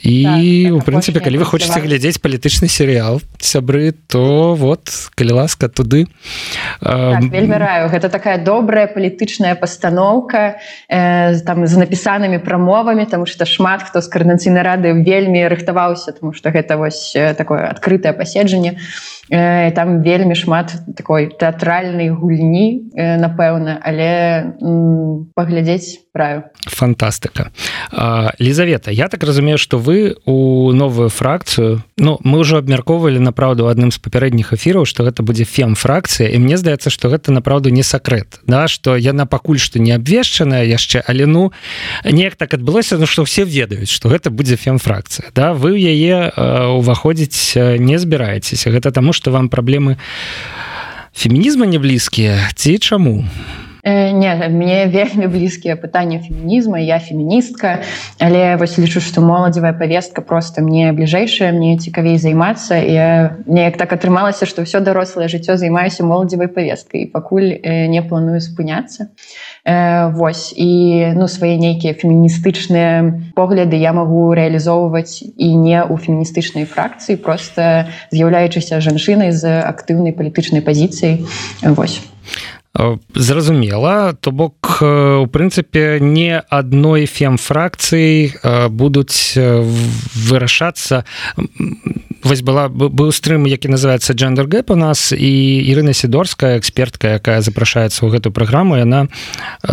і 0.00 0.72
у 0.72 0.80
прынцыпе 0.80 1.20
калі 1.20 1.36
вы 1.36 1.44
хочаце 1.44 1.76
глядзець 1.84 2.16
палітычны 2.16 2.64
серыял 2.64 3.20
сябры 3.36 3.92
то 3.92 4.56
вот 4.56 4.88
калі 5.12 5.44
ласка 5.44 5.68
туды 5.68 6.08
так, 6.80 7.20
вельмі 7.28 7.60
раю 7.60 7.92
гэта 7.92 8.08
такая 8.08 8.40
добрая 8.40 8.88
палітычная 8.88 9.52
пастаноўка 9.52 10.56
э, 10.88 11.36
там 11.44 11.66
з 11.68 11.76
напісанымі 11.76 12.40
прамовамі 12.40 13.04
там 13.04 13.28
што 13.28 13.44
шмат 13.44 13.84
хто 13.84 14.00
з 14.00 14.08
карнацыйнай 14.08 14.64
рады 14.64 14.96
вельмі 14.96 15.44
рыхтаваўся 15.52 16.16
тому 16.16 16.32
что 16.32 16.48
гэта 16.48 16.80
вось 16.80 17.12
такое 17.36 17.68
адкрытае 17.68 18.16
паседжанне 18.16 18.80
э, 18.80 19.12
там 19.32 20.02
вельмі 20.02 20.34
шмат 20.34 20.74
такой 20.96 21.32
тэатральнай 21.32 22.10
гульні 22.12 22.92
э, 22.92 23.16
напэўна 23.16 23.80
але 23.80 24.52
паглядзець 25.34 26.04
раю 26.12 26.52
фантастыка. 26.68 27.50
Лізавета 28.38 28.90
я 28.90 29.08
так 29.08 29.24
разумею 29.24 29.56
что 29.56 29.78
вы 29.78 30.16
у 30.26 30.72
новую 30.72 31.08
фракцыю 31.08 31.82
Ну 31.96 32.18
мы 32.24 32.40
ўжо 32.40 32.58
абмяркоўвалі 32.58 33.18
направду 33.18 33.68
адным 33.68 33.92
з 33.92 33.98
папярэдніх 33.98 34.52
эфіраў 34.52 34.84
что 34.84 35.04
гэта 35.04 35.22
будзе 35.22 35.44
фем 35.44 35.74
фракцыя 35.74 36.28
і 36.28 36.38
мне 36.38 36.56
здаецца 36.56 36.90
что 36.90 37.08
гэта 37.08 37.32
направду 37.32 37.70
не 37.70 37.82
сакрэт 37.82 38.40
да 38.44 38.68
что 38.68 38.96
яна 38.96 39.24
пакуль 39.24 39.58
что 39.58 39.78
не 39.78 39.92
абвешчаная 39.92 40.64
яшчэ 40.64 41.04
але 41.08 41.24
ну 41.26 41.52
неяк 42.04 42.36
так 42.36 42.52
адбылося 42.54 42.98
Ну 42.98 43.06
что 43.06 43.24
все 43.24 43.44
ведаюць 43.44 43.88
что 43.88 44.08
гэта 44.08 44.28
будзе 44.30 44.56
фем 44.56 44.78
фракцыя 44.78 45.32
да. 45.34 45.54
Вы 45.54 45.78
яе 45.78 46.32
уваходзіць 46.36 47.56
не 47.78 47.98
збіраецеся. 47.98 48.70
Гэта 48.70 48.90
таму 48.90 49.12
что 49.12 49.21
вам 49.30 49.48
праблемы 49.48 49.96
фемінізма 51.14 51.66
не 51.66 51.78
блізкія 51.78 52.50
ці 52.54 52.78
чаму 52.78 53.28
не 53.84 54.48
мне 54.48 54.86
вельмі 54.86 55.26
блізкія 55.26 55.74
пытанні 55.74 56.22
фемінізма 56.22 56.78
я 56.78 56.98
феміністка 57.02 57.82
але 58.22 58.54
вось 58.56 58.78
лічу 58.78 59.00
што 59.02 59.20
моладзевая 59.20 59.72
повестка 59.72 60.22
просто 60.22 60.62
мне 60.62 60.92
бліжэйшая 60.92 61.50
мне 61.50 61.78
цікавей 61.78 62.18
займацца. 62.18 62.78
Я 62.78 63.42
неяк 63.46 63.76
так 63.76 63.92
атрымалася 63.92 64.46
што 64.46 64.62
ўсё 64.62 64.78
дарослае 64.86 65.26
жыццё 65.26 65.58
займаюся 65.58 66.06
моладзевай 66.06 66.46
повесткай 66.46 67.10
пакуль 67.10 67.58
э, 67.58 67.90
не 67.90 68.02
планую 68.02 68.38
спыняцца. 68.38 69.10
Э, 69.66 70.14
Вось 70.14 70.54
і 70.54 71.12
ну 71.18 71.26
свае 71.26 71.58
нейкія 71.58 71.98
феміністычныя 71.98 73.34
погляды 73.34 73.74
я 73.74 73.90
магу 73.90 74.30
рэалізоўваць 74.30 75.26
і 75.26 75.48
не 75.58 75.82
ў 75.82 75.94
феміністычнай 75.98 76.70
фракцыі 76.70 77.18
просто 77.18 77.90
з'яўляючыся 78.14 78.78
жанчынай 78.78 79.34
з 79.34 79.58
актыўнай 79.66 80.14
палітычнай 80.14 80.62
пазіцыяй. 80.62 81.26
Вось 81.62 82.11
зразумела. 83.14 84.12
То 84.14 84.30
бок 84.30 84.78
у 84.80 85.26
прынцыпе 85.26 85.98
не 86.00 86.38
адной 86.40 87.06
фем 87.06 87.38
фракцыі 87.38 88.32
будуць 88.68 89.36
вырашацца 89.36 91.04
вось 92.24 92.42
была 92.42 92.68
быў 92.68 93.12
стрым 93.12 93.46
які 93.46 93.68
называется 93.68 94.12
джендер 94.12 94.46
гэп 94.46 94.70
у 94.70 94.76
нас 94.76 95.12
і 95.12 95.32
Ірына 95.66 95.92
сидорская 95.92 96.58
экспертка 96.58 97.18
якая 97.18 97.40
запрашаецца 97.42 98.06
ў 98.06 98.14
гэтую 98.14 98.32
праграму 98.32 98.78
яна 98.78 99.08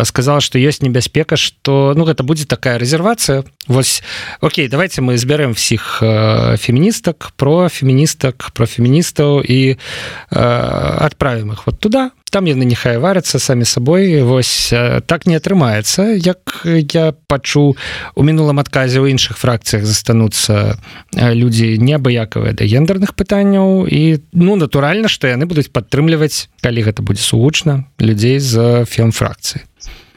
сказала 0.04 0.40
что 0.40 0.58
ёсць 0.58 0.82
небяспека 0.82 1.36
что 1.36 1.94
ну 1.96 2.04
гэта 2.04 2.22
будзе 2.22 2.46
такая 2.46 2.78
резервацыя 2.78 3.44
Вось 3.68 4.02
Окей 4.40 4.68
давайте 4.68 5.00
мы 5.00 5.16
збярэм 5.18 5.54
всіх 5.54 6.02
феміністак 6.58 7.32
про 7.36 7.68
феміністак 7.68 8.50
про 8.50 8.66
феміністаў 8.66 9.42
і 9.46 9.78
адправім 10.30 11.52
их 11.52 11.66
вот 11.66 11.78
туда 11.78 12.10
там 12.30 12.46
яны 12.46 12.64
нехай 12.64 12.98
варацца 12.98 13.38
самі 13.38 13.64
сабой 13.66 14.22
восьось 14.22 14.72
так 15.06 15.26
не 15.26 15.36
атрымаецца 15.36 16.14
як 16.14 16.62
я 16.64 17.12
пачу 17.26 17.76
у 18.14 18.22
мінулым 18.22 18.62
адказе 18.62 19.02
ў 19.02 19.10
іншых 19.10 19.36
фракцыях 19.38 19.84
застануцца 19.84 20.78
людзі 21.14 21.76
неабыякавыя 22.40 22.52
да 22.56 22.64
гендерных 22.64 23.14
пытанняў. 23.14 23.86
І 23.86 24.20
ну 24.32 24.56
натуральна 24.56 25.08
што 25.08 25.28
яны 25.28 25.46
будуць 25.46 25.70
падтрымліваць 25.72 26.48
калі 26.62 26.82
гэта 26.82 27.02
будзе 27.02 27.22
сугучна 27.22 27.84
людзей 27.98 28.38
з 28.40 28.84
фем 28.88 29.12
фракцыі 29.12 29.62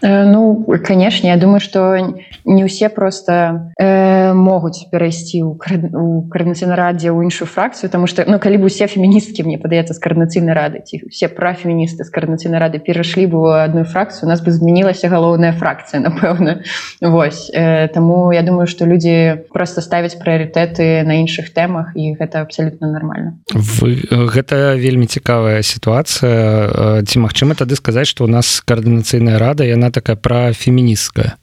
ну 0.03 0.65
конечно 0.83 1.27
я 1.27 1.37
думаю 1.37 1.59
что 1.59 1.97
не 2.45 2.63
ўсе 2.63 2.89
просто 2.89 3.73
э, 3.79 4.33
могуць 4.33 4.85
перайсці 4.91 5.41
ў 5.41 6.29
карнацыйнай 6.29 6.75
радзе 6.75 7.09
ў 7.09 7.23
іншую 7.23 7.47
фракцыю 7.47 7.89
тому 7.89 8.07
что 8.07 8.27
ну 8.27 8.37
калі 8.39 8.59
бы 8.59 8.67
усе 8.67 8.87
феміністкі 8.87 9.47
мне 9.47 9.57
падаецца 9.57 9.95
з 9.95 9.99
карнацыйнай 10.03 10.53
рады 10.53 10.83
ці 10.83 11.07
все 11.07 11.31
пра 11.31 11.55
феміністы 11.55 12.03
з 12.03 12.11
карнацыйнай 12.11 12.59
рады 12.59 12.83
перайшлі 12.83 13.31
бы 13.31 13.63
одну 13.63 13.87
фракцыю 13.87 14.27
у 14.27 14.29
нас 14.29 14.43
бы 14.43 14.51
змянілася 14.51 15.07
галоўная 15.07 15.55
фракцыя 15.55 16.03
напэўна. 16.07 16.63
Вось 17.01 17.51
э, 17.53 17.87
Таму 17.87 18.31
я 18.31 18.41
думаю 18.41 18.67
что 18.67 18.85
людзі 18.85 19.47
просто 19.53 19.81
ставяць 19.81 20.19
прыярытэты 20.19 21.03
на 21.03 21.21
іншых 21.23 21.53
тэмах 21.53 21.95
і 21.95 22.15
гэта 22.19 22.41
абсолютно 22.41 22.91
нормально. 22.91 23.39
Вы 23.53 24.03
гэта 24.11 24.75
вельмі 24.75 25.07
цікавая 25.07 25.63
сітуацыя. 25.63 27.03
Ці 27.07 27.19
магчыма 27.19 27.55
тады 27.55 27.75
сказаць 27.75 28.07
что 28.07 28.23
у 28.23 28.27
нас 28.27 28.59
каардынацыйная 28.65 29.39
рада 29.39 29.63
яна 29.63 29.92
такая 29.93 30.17
пра 30.17 30.51
феміністкая 30.57 31.37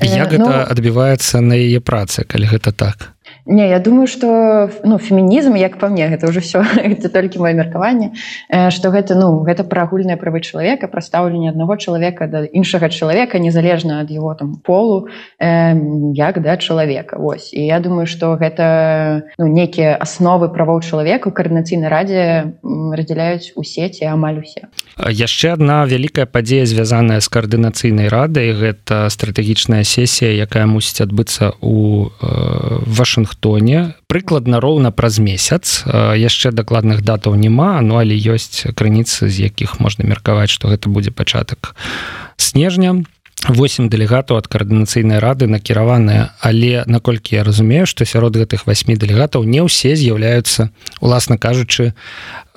як 0.00 0.30
гэта 0.30 0.46
ну, 0.46 0.62
адбіваецца 0.70 1.42
на 1.42 1.58
яе 1.58 1.80
працы 1.82 2.24
калі 2.24 2.46
гэта 2.54 2.72
так 2.72 3.10
Не 3.46 3.68
я 3.68 3.78
думаю 3.78 4.08
что 4.08 4.70
ну 4.82 4.98
фемінізм 4.98 5.56
як 5.56 5.78
по 5.78 5.86
мне 5.86 6.08
гэта 6.10 6.28
уже 6.28 6.40
все 6.40 6.66
это 6.82 7.08
толькі 7.08 7.38
мое 7.38 7.54
меркаванне 7.54 8.10
что 8.70 8.90
гэта 8.90 9.14
ну 9.14 9.46
гэта 9.46 9.62
пра 9.62 9.86
агульныя 9.86 10.18
правы 10.18 10.42
чалавека 10.42 10.88
прадстаўленне 10.90 11.50
аднаго 11.50 11.76
чалавека 11.78 12.26
да 12.26 12.42
іншага 12.42 12.90
чалавека 12.90 13.38
незалежна 13.38 14.00
ад 14.00 14.10
его 14.10 14.34
там 14.34 14.56
полу 14.56 15.06
э, 15.38 15.78
як 16.14 16.42
да 16.42 16.56
чалавека. 16.56 17.18
Вось. 17.18 17.54
І 17.54 17.62
я 17.66 17.78
думаю 17.78 18.06
что 18.06 18.34
гэта 18.34 19.30
ну, 19.38 19.46
нейкія 19.46 19.94
асновы 19.94 20.50
правоў 20.50 20.82
чалавека 20.82 21.30
каардынацыйнай 21.30 21.86
радзе 21.86 22.58
раздзяляюць 22.66 23.54
у 23.54 23.62
сеці 23.62 24.10
амаль 24.10 24.42
усе. 24.42 24.66
Яшчэ 24.98 25.54
одна 25.54 25.86
вялікая 25.86 26.26
падзея 26.26 26.66
звязаная 26.66 27.22
з 27.22 27.28
каардынацыйнай 27.30 28.10
радай 28.10 28.50
гэта 28.58 29.06
стратэгічная 29.06 29.86
сесія 29.86 30.34
якая 30.34 30.66
мусіць 30.66 31.06
адбыцца 31.06 31.54
у 31.62 32.10
э, 32.10 32.82
вашингтон 32.90 33.35
вашингтоне 33.36 33.94
прыкладна 34.08 34.60
роўна 34.60 34.90
праз 34.90 35.18
месяц. 35.18 35.84
Яшчэ 35.86 36.52
дакладных 36.52 37.02
датаў 37.02 37.34
няма 37.34 37.80
ну 37.82 37.98
але 37.98 38.16
ёсць 38.16 38.64
крыніцы 38.74 39.28
з 39.28 39.50
якіх 39.50 39.80
можна 39.80 40.04
меркаваць 40.06 40.50
што 40.50 40.68
гэта 40.68 40.88
будзе 40.88 41.10
пачатак 41.10 41.74
снежня. 42.36 43.04
8 43.46 43.88
дэлегатаў 43.88 44.38
ад 44.38 44.48
каардынацыйнай 44.48 45.20
рады 45.20 45.46
накіраваныя 45.46 46.32
але 46.40 46.82
наколькі 46.86 47.36
я 47.36 47.44
разумею 47.44 47.86
што 47.86 48.04
сярод 48.04 48.34
гэтых 48.36 48.66
восьми 48.66 48.96
дэлегатаў 48.96 49.44
не 49.44 49.60
ўсе 49.62 49.94
з'яўляюцца 49.94 50.72
уласна 51.00 51.36
кажучы 51.38 51.92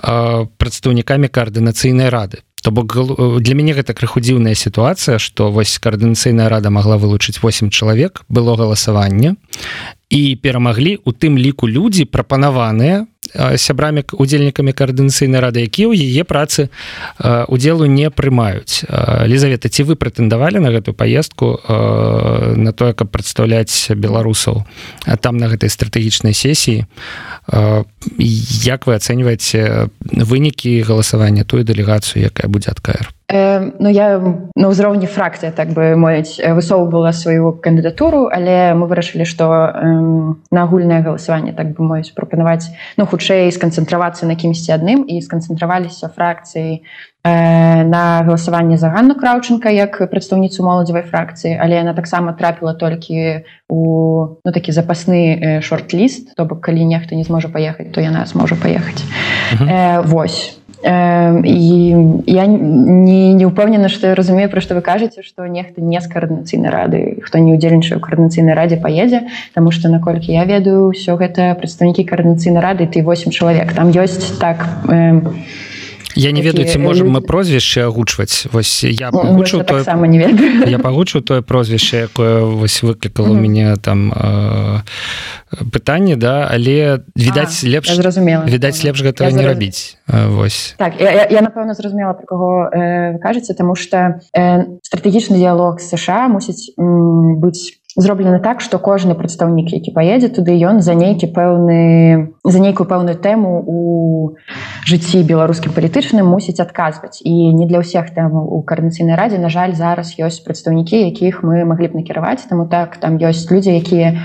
прадстаўнікамі 0.01 1.27
каардынацыйнай 1.27 2.09
рады 2.09 2.41
то 2.62 2.72
бок 2.72 2.95
для 3.41 3.56
мяне 3.56 3.74
гэта 3.74 3.93
крыху 3.93 4.19
дзіўная 4.19 4.56
сітуацыя 4.56 5.19
што 5.19 5.52
вось 5.52 5.78
каардынацыйная 5.80 6.50
рада 6.50 6.69
могла 6.69 6.98
вылучыць 6.98 7.39
8 7.41 7.69
чалавек 7.69 8.24
было 8.30 8.56
галасаванне 8.56 9.36
і 10.10 10.36
перамаглі 10.41 11.00
у 11.06 11.12
тым 11.13 11.38
ліку 11.38 11.69
людзі 11.69 12.06
прапанаваныя 12.06 13.06
сябрамі 13.33 14.03
удзельнікамі 14.11 14.73
каардынацыйнай 14.73 15.41
рады 15.41 15.63
якія 15.65 15.89
ў 15.89 15.95
яе 15.95 16.23
працы 16.23 16.69
удзелу 17.47 17.85
не 17.85 18.09
прымаюць 18.09 18.85
лізавета 19.29 19.69
ці 19.69 19.85
вы 19.89 19.99
прэтэндавалі 19.99 20.63
на 20.63 20.73
гэтую 20.73 20.95
паездку 20.95 21.59
на 22.57 22.71
тое 22.73 22.93
каб 22.93 23.11
прадстаўляць 23.13 23.93
беларусаў 23.93 24.65
там 25.21 25.37
на 25.37 25.51
гэтай 25.51 25.69
стратэгічнай 25.69 26.33
сесіі 26.33 26.85
як 28.65 28.87
вы 28.87 28.95
ацэньваеце 28.95 29.89
вынікі 30.01 30.81
галасавання 30.81 31.43
тую 31.43 31.63
дэлегацыю 31.63 32.25
якая 32.25 32.49
будзе 32.49 32.71
ад 32.71 32.81
кр 33.29 33.73
Ну 33.79 33.89
я 33.89 34.17
на 34.55 34.67
ўзроўні 34.73 35.05
фракцыя 35.05 35.51
так 35.53 35.69
бы 35.69 35.93
моць 35.95 36.41
высоўвала 36.41 37.13
сваю 37.13 37.53
кандыдатуру 37.61 38.25
але 38.33 38.73
мы 38.73 38.89
вырашылі 38.89 39.25
што 39.25 39.45
на 40.49 40.59
агульнае 40.65 41.01
галасаванне 41.05 41.53
так 41.53 41.77
бы 41.77 41.85
моюць 41.85 42.13
прапанаваць 42.17 42.73
ну 42.97 43.05
хутчэй 43.05 43.53
сканцэнтравацца 43.53 44.25
на 44.25 44.33
кімсьці 44.33 44.73
адным 44.73 45.05
і 45.05 45.21
сканцэнтраваліся 45.21 46.09
фракцыі 46.09 46.81
на 47.23 48.23
галасаванне 48.25 48.77
за 48.81 48.89
Ганну 48.89 49.13
краўчынка 49.13 49.69
як 49.69 49.99
прадстаўніцу 50.09 50.63
моладзевай 50.65 51.03
фракцыі 51.03 51.53
але 51.61 51.77
яна 51.77 51.93
таксама 51.93 52.33
трапіла 52.33 52.73
толькі 52.73 53.45
у 53.69 54.39
ну, 54.41 54.51
такі 54.51 54.71
запасны 54.71 55.61
шорт-ліст 55.61 56.33
то 56.35 56.45
бок 56.45 56.65
калі 56.65 56.85
нехта 56.85 57.13
не 57.15 57.23
зможа 57.23 57.49
паехаць 57.53 57.91
то 57.93 58.01
яна 58.01 58.25
зможа 58.25 58.55
паехаць 58.55 59.03
uh 59.03 59.61
-huh. 59.61 59.69
э, 59.69 60.07
восьось 60.07 60.59
і 60.83 61.95
я 62.25 62.45
не, 62.47 63.33
не 63.33 63.45
ўпэўнена 63.45 63.91
што 63.91 64.07
я 64.07 64.15
разумею 64.15 64.47
пра 64.47 64.63
што 64.63 64.79
вы 64.79 64.81
кажаце 64.81 65.23
што 65.27 65.43
нехта 65.43 65.83
не 65.83 65.99
з 65.99 66.07
каардынацыйнай 66.07 66.71
рады 66.71 66.99
хто 67.25 67.37
не 67.43 67.51
удзельнічае 67.51 67.99
ў 67.99 68.01
каардынацыйнай 68.01 68.55
радзе 68.55 68.79
паедзе 68.79 69.27
Таму 69.53 69.75
што 69.75 69.91
наколькі 69.91 70.31
я 70.31 70.47
ведаю 70.47 70.95
ўсё 70.95 71.19
гэта 71.19 71.51
прадстаўнікі 71.59 72.07
каардынацыйнай 72.07 72.63
рады 72.63 72.87
ты 72.87 73.03
8 73.03 73.35
чалавек 73.35 73.75
там 73.75 73.91
ёсць 73.91 74.39
так 74.39 74.63
э, 74.87 75.19
я 76.15 76.32
не 76.32 76.41
ведаю 76.41 76.65
ці 76.67 76.80
можем 76.80 77.10
мы 77.15 77.22
прозвішча 77.22 77.86
агучваць. 77.86 78.48
Вось 78.52 78.84
я 78.84 79.10
ну, 79.13 79.22
пагучу 79.22 79.63
тое 79.63 79.84
сама 79.84 80.08
не 80.08 80.19
ведаю. 80.19 80.69
я 80.69 80.80
пагучу 80.80 81.22
тое 81.22 81.41
прозвішча 81.41 81.98
якое 81.98 82.43
вось 82.43 82.84
выклікала 82.84 83.30
у 83.30 83.34
мяне 83.34 83.76
там 83.82 84.13
э, 84.13 84.82
пытанне 85.72 86.15
да 86.15 86.50
але 86.52 87.02
відаць 87.15 87.63
лепш 87.63 87.95
зразумела 87.95 88.45
відаць 88.45 88.84
лепш 88.84 89.02
гэтага 89.02 89.32
не 89.32 89.45
рабіць. 89.45 89.98
Восьось 90.08 90.76
так 90.78 90.93
я, 91.00 91.12
я, 91.12 91.28
я 91.30 91.41
напэўна 91.41 91.74
зразумела 91.74 92.13
про 92.13 92.26
каго 92.26 92.69
э, 92.74 93.17
кажаце 93.19 93.54
тому 93.54 93.76
что 93.76 94.19
э, 94.34 94.65
стратэгічны 94.84 95.38
дыялог 95.38 95.80
сша 95.80 96.28
мусіць 96.28 96.74
быць 96.78 97.78
зроблена 98.01 98.39
так 98.39 98.62
что 98.62 98.79
кожны 98.79 99.15
прадстаўнік 99.15 99.71
які 99.73 99.91
паедзе 99.91 100.29
туды 100.29 100.55
ён 100.55 100.81
за 100.81 100.95
нейкі 100.95 101.29
пэўны 101.35 102.33
за 102.43 102.59
нейкую 102.59 102.88
пэўную 102.88 103.15
тэму 103.19 103.63
у 103.67 103.79
жыцці 104.88 105.23
беларускім 105.23 105.75
палітычным 105.75 106.25
мусіць 106.25 106.59
адказваць 106.63 107.21
і 107.23 107.53
не 107.53 107.67
для 107.67 107.83
ўсіх 107.83 108.13
там 108.15 108.35
у 108.39 108.62
каарнацыйнай 108.63 109.19
радзе 109.19 109.38
на 109.38 109.49
жаль 109.53 109.75
зараз 109.75 110.15
ёсць 110.17 110.41
прадстаўнікі 110.43 111.03
якіх 111.09 111.43
мы 111.43 111.65
маглі 111.65 111.91
б 111.91 112.01
накіраваць. 112.01 112.47
Таму 112.49 112.67
так 112.67 112.97
там 112.97 113.17
ёсць 113.19 113.47
людзі 113.51 113.75
якія 113.75 114.15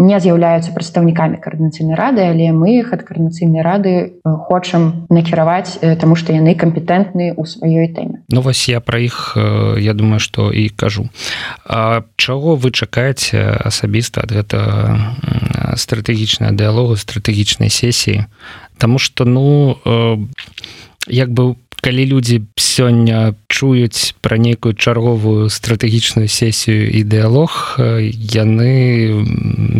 не 0.00 0.16
з'яўляюцца 0.16 0.72
прадстаўнікамі 0.72 1.36
каардынацыйнай 1.44 1.94
рады 1.94 2.24
але 2.24 2.50
мы 2.56 2.80
іх 2.80 2.96
ад 2.96 3.04
каардынацыйнай 3.04 3.60
рады 3.60 3.92
э, 3.92 4.08
хочам 4.24 5.06
накіраваць 5.12 5.76
э, 5.80 5.94
таму 6.00 6.16
што 6.16 6.32
яны 6.32 6.56
кампетэнтны 6.56 7.36
ў 7.36 7.42
сваёй 7.44 7.92
тэме. 7.92 8.24
Ну 8.32 8.40
вось 8.40 8.64
я 8.72 8.80
пра 8.80 8.98
іх 8.98 9.36
э, 9.36 9.76
я 9.78 9.92
думаю 9.92 10.18
што 10.18 10.48
і 10.48 10.72
кажу. 10.72 11.12
А 11.68 12.02
чаго 12.16 12.56
вы 12.56 12.72
чакаеце 12.72 13.60
асабіста 13.60 14.24
ад 14.24 14.32
гэта 14.32 14.58
стратэгічная 15.76 16.56
дыалогу 16.56 16.96
стратэгічнай 16.96 17.68
сесіі? 17.68 18.24
Таму 18.80 18.98
што 18.98 19.28
ну 19.28 19.76
як 21.06 21.30
бы 21.30 21.56
калі 21.80 22.06
людзі 22.06 22.44
сёння 22.56 23.34
чуюць 23.48 24.14
пра 24.20 24.36
нейкую 24.36 24.74
чарговую 24.74 25.48
стратэгічную 25.48 26.28
сесію 26.28 26.88
і 26.92 27.00
дыалог 27.04 27.80
яны 28.14 28.72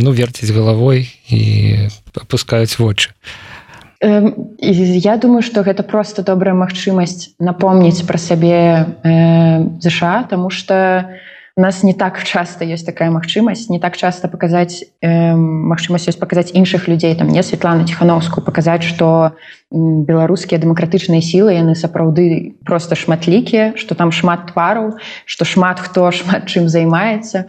ну 0.00 0.10
верціць 0.10 0.50
галавой 0.50 1.08
і 1.28 1.42
опускаюць 2.16 2.80
вочы. 2.80 3.12
Я 4.00 5.16
думаю 5.20 5.42
что 5.42 5.60
гэта 5.62 5.82
просто 5.82 6.22
добрая 6.22 6.56
магчымасць 6.56 7.36
напомніць 7.38 8.00
пра 8.08 8.16
сябе 8.16 8.96
э, 9.04 9.80
ЗША 9.80 10.24
тому 10.24 10.48
что 10.48 11.04
у 11.56 11.60
нас 11.60 11.82
не 11.82 11.92
так 11.92 12.24
часто 12.24 12.64
есть 12.64 12.86
такая 12.86 13.10
магчымасць 13.10 13.68
не 13.68 13.78
так 13.78 13.96
часто 13.96 14.28
показаць 14.28 14.84
э, 15.04 15.36
магчымасць 15.36 16.08
ёсць 16.08 16.16
показаць 16.16 16.56
іншых 16.56 16.88
людзей 16.88 17.14
там 17.14 17.28
не 17.28 17.42
Светлану 17.42 17.84
тихохановскую 17.84 18.42
показаць 18.42 18.84
что 18.84 19.36
у 19.36 19.59
беларускія 19.70 20.58
дэмакратычныя 20.58 21.22
сілы 21.22 21.54
яны 21.54 21.78
сапраўды 21.78 22.58
просто 22.66 22.98
шматлікія 22.98 23.78
что 23.78 23.94
там 23.94 24.10
шмат 24.10 24.50
твараў 24.50 24.98
что 25.26 25.44
шмат 25.44 25.78
хто 25.78 26.10
шмат 26.18 26.50
чым 26.50 26.68
займаецца. 26.68 27.46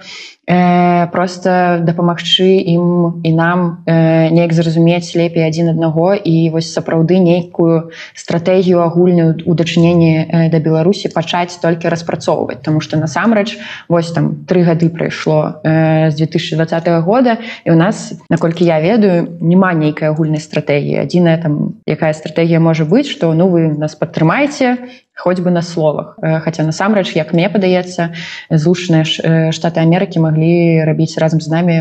Э, 0.52 1.08
просто 1.14 1.80
дапамагчы 1.86 2.60
ім 2.66 3.22
і 3.24 3.32
нам 3.34 3.86
э, 3.86 4.30
неяк 4.34 4.52
зразумець 4.52 5.16
лепей 5.16 5.48
адзін 5.48 5.70
аднаго 5.72 6.12
і 6.18 6.50
вось 6.50 6.74
сапраўды 6.74 7.22
нейкую 7.24 7.94
стратэгію 8.18 8.82
агульную 8.82 9.38
у 9.46 9.54
дачыненні 9.54 10.12
э, 10.28 10.50
да 10.52 10.60
беларусі 10.60 11.14
пачаць 11.14 11.56
толькі 11.62 11.88
распрацоўваць. 11.88 12.60
Тому 12.66 12.82
что 12.82 12.98
насамрэч 12.98 13.58
вось 13.88 14.12
там 14.12 14.44
три 14.50 14.66
гады 14.66 14.90
прайшло 14.90 15.62
э, 15.64 16.12
з 16.12 16.16
2020 16.20 16.88
года 17.06 17.38
і 17.64 17.72
у 17.72 17.76
нас 17.76 18.14
наколькі 18.30 18.66
я 18.66 18.82
ведаю 18.82 19.38
няма 19.40 19.72
нейкай 19.74 20.10
агульнай 20.10 20.42
стратэгіі. 20.42 21.06
Адзіная 21.06 21.38
там 21.38 21.80
якая 21.88 22.11
такая 22.12 22.14
стратегія 22.14 22.60
можа 22.60 22.86
быць 22.86 23.08
что 23.08 23.34
ну 23.34 23.48
вы 23.48 23.78
нас 23.78 23.96
падтрымаеце 23.96 24.78
хоць 25.16 25.40
бы 25.40 25.52
на 25.52 25.62
словах. 25.62 26.18
Хотя 26.44 26.64
насамрэч 26.64 27.14
як 27.16 27.34
мне 27.34 27.50
падаецца 27.50 28.12
злучаныя 28.50 29.52
штаты 29.52 29.80
Амерыкі 29.80 30.20
маглі 30.20 30.84
рабіць 30.84 31.18
разам 31.18 31.40
з 31.42 31.48
намі 31.48 31.76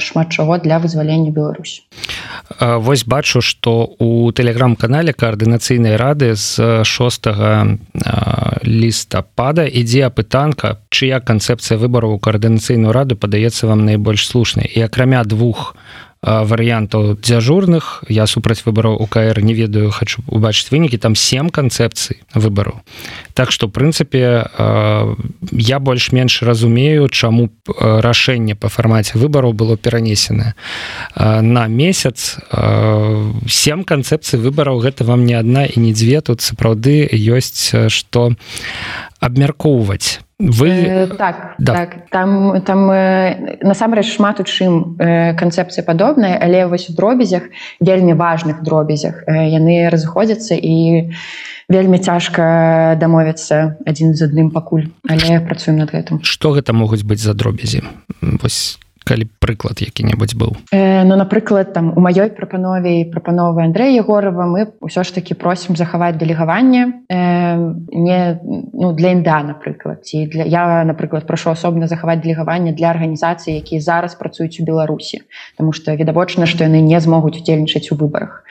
шмат 0.00 0.32
чаго 0.32 0.58
для 0.58 0.78
вызвалення 0.78 1.30
Беларусь 1.30 1.84
Вось 2.60 3.04
бачу 3.04 3.40
что 3.40 3.94
у 3.98 4.32
тэлеграм-канале 4.32 5.12
каардынацыйнай 5.12 5.96
рады 5.96 6.34
з 6.34 6.84
6 6.84 7.26
лістапада 8.64 9.64
ідзе 9.64 10.10
апытанка 10.10 10.82
чыя 10.90 11.20
канцэпцыя 11.20 11.78
выбараў 11.78 12.16
у 12.16 12.18
каардынацыйную 12.18 12.92
раду 12.92 13.16
падаецца 13.16 13.66
вам 13.66 13.86
найбольш 13.86 14.26
слушнай. 14.26 14.66
І 14.66 14.82
акрамя 14.82 15.24
двух 15.24 15.76
варыянтаў 16.22 17.18
дзяжурных. 17.18 18.04
Я 18.08 18.26
супраць 18.26 18.62
выбараў 18.64 18.94
укр 19.02 19.40
не 19.42 19.54
ведаю 19.54 19.90
хочу 19.90 20.22
убачыць 20.26 20.70
вынікі. 20.70 20.98
Там 20.98 21.14
сем 21.14 21.50
канцэпцый 21.50 22.22
выбару 22.34 22.82
так 23.34 23.50
что 23.50 23.68
прынцыпе 23.68 24.46
я 25.50 25.78
больш-менш 25.78 26.42
разумею 26.42 27.08
чаму 27.08 27.50
рашэнне 27.66 28.54
по 28.54 28.68
фармаце 28.68 29.18
выбараў 29.18 29.52
было 29.52 29.76
перанесена 29.76 30.54
на 31.16 31.66
месяц. 31.66 32.36
Сем 33.48 33.84
канцэпцый 33.84 34.38
выбараў 34.38 34.78
гэта 34.78 35.04
вам 35.04 35.24
не 35.26 35.34
адна 35.34 35.64
і 35.66 35.80
не 35.80 35.92
дзве. 35.92 36.20
Тут 36.20 36.40
сапраўды 36.40 37.08
ёсць 37.10 37.74
что 37.88 38.32
абмяркоўваць 39.20 40.20
вы 40.50 40.68
э, 40.68 41.06
так 41.06 41.54
да. 41.58 41.74
так. 41.74 42.10
Там 42.10 42.60
там 42.62 42.90
э, 42.90 43.58
насамрэч 43.62 44.16
шмат 44.16 44.40
у 44.40 44.44
чым 44.44 44.96
э, 44.98 45.34
канцэпцыя 45.34 45.84
падобная 45.84 46.38
але 46.42 46.66
вось 46.66 46.90
у 46.90 46.94
дробязях 46.94 47.44
вельмі 47.80 48.14
важных 48.14 48.62
дробязях 48.62 49.22
э, 49.26 49.48
яны 49.48 49.88
разыходзяцца 49.88 50.54
і 50.54 51.14
вельмі 51.68 51.98
цяжка 51.98 52.96
дамовіцца 52.98 53.78
адзін 53.86 54.14
з 54.14 54.26
адным 54.26 54.50
пакуль 54.50 54.90
але 55.08 55.40
працуем 55.40 55.78
над 55.78 55.94
гэтым. 55.94 56.22
Что 56.22 56.50
гэта 56.50 56.72
могуць 56.72 57.06
быць 57.06 57.22
за 57.22 57.34
дробязі? 57.34 57.82
Вось 58.20 58.78
калі 59.04 59.28
прыклад 59.38 59.80
які-небудзь 59.80 60.34
быў? 60.34 60.56
Э, 60.72 61.04
ну 61.04 61.16
напрыклад 61.16 61.72
там 61.72 61.92
у 61.96 62.00
маёй 62.00 62.30
прапанове 62.30 63.04
прапановы 63.06 63.62
Андрэя 63.62 63.96
егорова 63.96 64.46
мы 64.46 64.72
ўсё 64.80 65.04
ж 65.04 65.14
таки 65.14 65.34
просім 65.34 65.76
захаваць 65.76 66.16
дэлегаванне 66.16 67.06
э, 67.08 67.56
не 67.92 68.40
ну 68.72 68.92
для 68.92 69.12
інда 69.12 69.42
напрыклад. 69.42 70.04
Ці 70.04 70.26
для 70.26 70.44
я 70.44 70.84
напрыклад 70.84 71.26
прашу 71.26 71.50
асобна 71.50 71.86
захаваць 71.86 72.20
дэлегаванне 72.20 72.72
для 72.72 72.90
арганізацыі 72.90 73.56
якія 73.58 73.80
зараз 73.80 74.14
працуюць 74.14 74.60
у 74.60 74.64
беларусі 74.64 75.22
тому 75.58 75.72
что 75.72 75.94
відавочна 75.94 76.46
што 76.46 76.64
яны 76.64 76.80
не 76.80 77.00
змогуць 77.00 77.38
удзельнічаць 77.38 77.92
у 77.92 77.96
выбарах. 77.96 78.44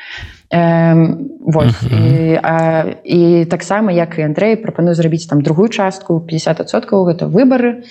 Э, 0.51 1.15
вот 1.39 1.67
uh 1.67 1.83
-huh. 1.83 2.95
і, 3.03 3.41
і 3.41 3.45
таксама 3.45 3.91
як 3.91 4.19
і 4.19 4.21
Андрей 4.21 4.55
прапаную 4.55 4.95
зрабіць 4.95 5.25
там 5.25 5.41
другую 5.41 5.69
частку 5.69 6.19
50соткаў 6.19 7.05
гэта 7.07 7.25
выборы 7.31 7.83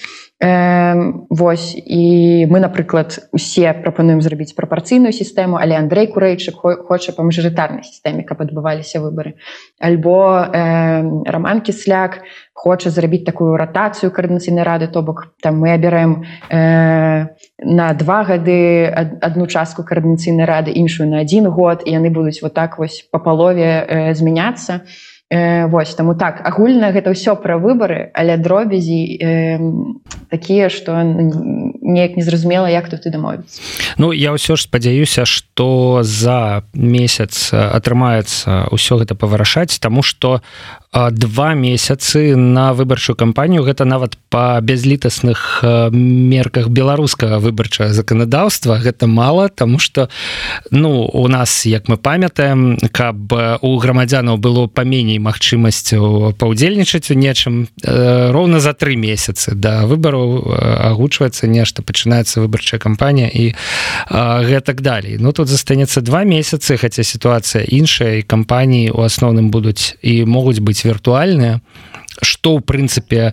Э, 0.44 1.14
вось 1.30 1.72
і 1.76 2.46
мы 2.52 2.60
напрыклад 2.60 3.24
усе 3.32 3.72
прапануем 3.72 4.20
зрабіць 4.20 4.52
прапарцыйную 4.52 5.16
сістэму 5.16 5.56
але 5.56 5.80
Андрей 5.80 6.12
курэйчык 6.12 6.60
хоча 6.60 7.16
па 7.16 7.24
мажарытарнай 7.24 7.88
сістэме 7.88 8.28
каб 8.28 8.44
адбываліся 8.44 9.00
выбары 9.00 9.40
альбо 9.80 10.44
э, 10.44 11.08
роман 11.24 11.64
кісляк 11.64 12.28
хоча 12.52 12.92
зрабіць 12.92 13.24
такую 13.24 13.56
ратацыю 13.56 14.12
каардынацыйнай 14.12 14.68
рады 14.68 14.92
то 14.92 15.02
бок 15.08 15.32
там 15.40 15.56
мы 15.64 15.72
абіраем 15.72 16.28
э, 16.52 17.32
на 17.64 17.94
два 17.96 18.28
гады 18.28 18.92
одну 18.92 19.48
частку 19.48 19.88
каардынацыйнай 19.88 20.44
рады 20.44 20.76
іншую 20.76 21.08
на 21.08 21.24
один 21.24 21.48
год 21.48 21.88
і 21.88 21.96
яны 21.96 22.12
будуць 22.12 22.44
вот 22.44 22.54
так 22.54 22.78
вось 22.78 23.08
по 23.08 23.24
палове 23.24 23.88
э, 23.88 24.14
змяняцца 24.14 24.84
і 24.84 25.19
Э, 25.31 25.67
вось 25.67 25.95
таму 25.95 26.19
так 26.19 26.43
агульна 26.43 26.91
гэта 26.91 27.15
ўсё 27.15 27.39
пра 27.39 27.55
выбары 27.55 28.11
але 28.19 28.35
дробязі 28.35 28.99
э, 29.15 29.63
такія 30.27 30.67
што 30.67 30.99
неяк 31.07 32.19
незразумела 32.19 32.67
як 32.67 32.91
тут 32.91 33.07
ты 33.07 33.15
дамовіцца. 33.15 33.63
Ну 33.95 34.11
я 34.11 34.35
ўсё 34.35 34.59
ж 34.59 34.67
спадзяюся 34.67 35.23
што 35.31 36.03
за 36.03 36.67
месяц 36.75 37.55
атрымаецца 37.55 38.75
ўсё 38.75 38.99
гэта 38.99 39.15
павырашаць 39.15 39.79
таму 39.79 40.03
што 40.03 40.43
два 40.93 41.55
месяцы 41.55 42.35
на 42.35 42.75
выбарчую 42.75 43.15
кампанію 43.15 43.63
гэта 43.63 43.85
нават 43.85 44.19
по 44.29 44.59
бязлітасных 44.61 45.63
мерках 45.93 46.69
беларускага 46.69 47.39
выбарчага 47.39 47.95
заканадаўства. 47.95 48.83
Гэта 48.83 49.07
мало 49.07 49.49
тому 49.49 49.79
что 49.79 50.09
ну 50.71 51.07
у 51.07 51.29
нас 51.29 51.65
як 51.65 51.87
мы 51.87 51.97
памятаем 51.97 52.77
каб 52.91 53.33
у 53.63 53.79
грамадзянаў 53.79 54.39
было 54.39 54.67
паменей 54.67 55.19
магчымасцю 55.19 56.35
паўдзельнічаць 56.39 57.11
у 57.11 57.15
нечым 57.15 57.69
роўна 57.87 58.59
за 58.59 58.75
три 58.75 58.97
месяцы 58.97 59.55
да 59.55 59.87
выбараў 59.87 60.43
агучваецца 60.91 61.47
нешта 61.47 61.83
пачынаецца 61.83 62.43
выбарчая 62.43 62.81
кампанія 62.83 63.31
і 63.31 63.55
гэтак 64.11 64.83
далей. 64.83 65.19
Ну 65.21 65.31
тут 65.31 65.47
застанецца 65.47 66.01
два 66.03 66.25
месяцы 66.25 66.77
хаця 66.77 67.07
сітуацыя 67.07 67.63
іншая 67.63 68.23
кампаніі 68.27 68.91
у 68.91 69.07
асноўным 69.07 69.55
будуць 69.55 69.95
і 70.03 70.25
могуць 70.27 70.59
быць 70.59 70.80
быць 70.81 70.89
віртуальная 70.89 71.61
что 72.23 72.57
ў 72.57 72.61
прынцыпе 72.61 73.33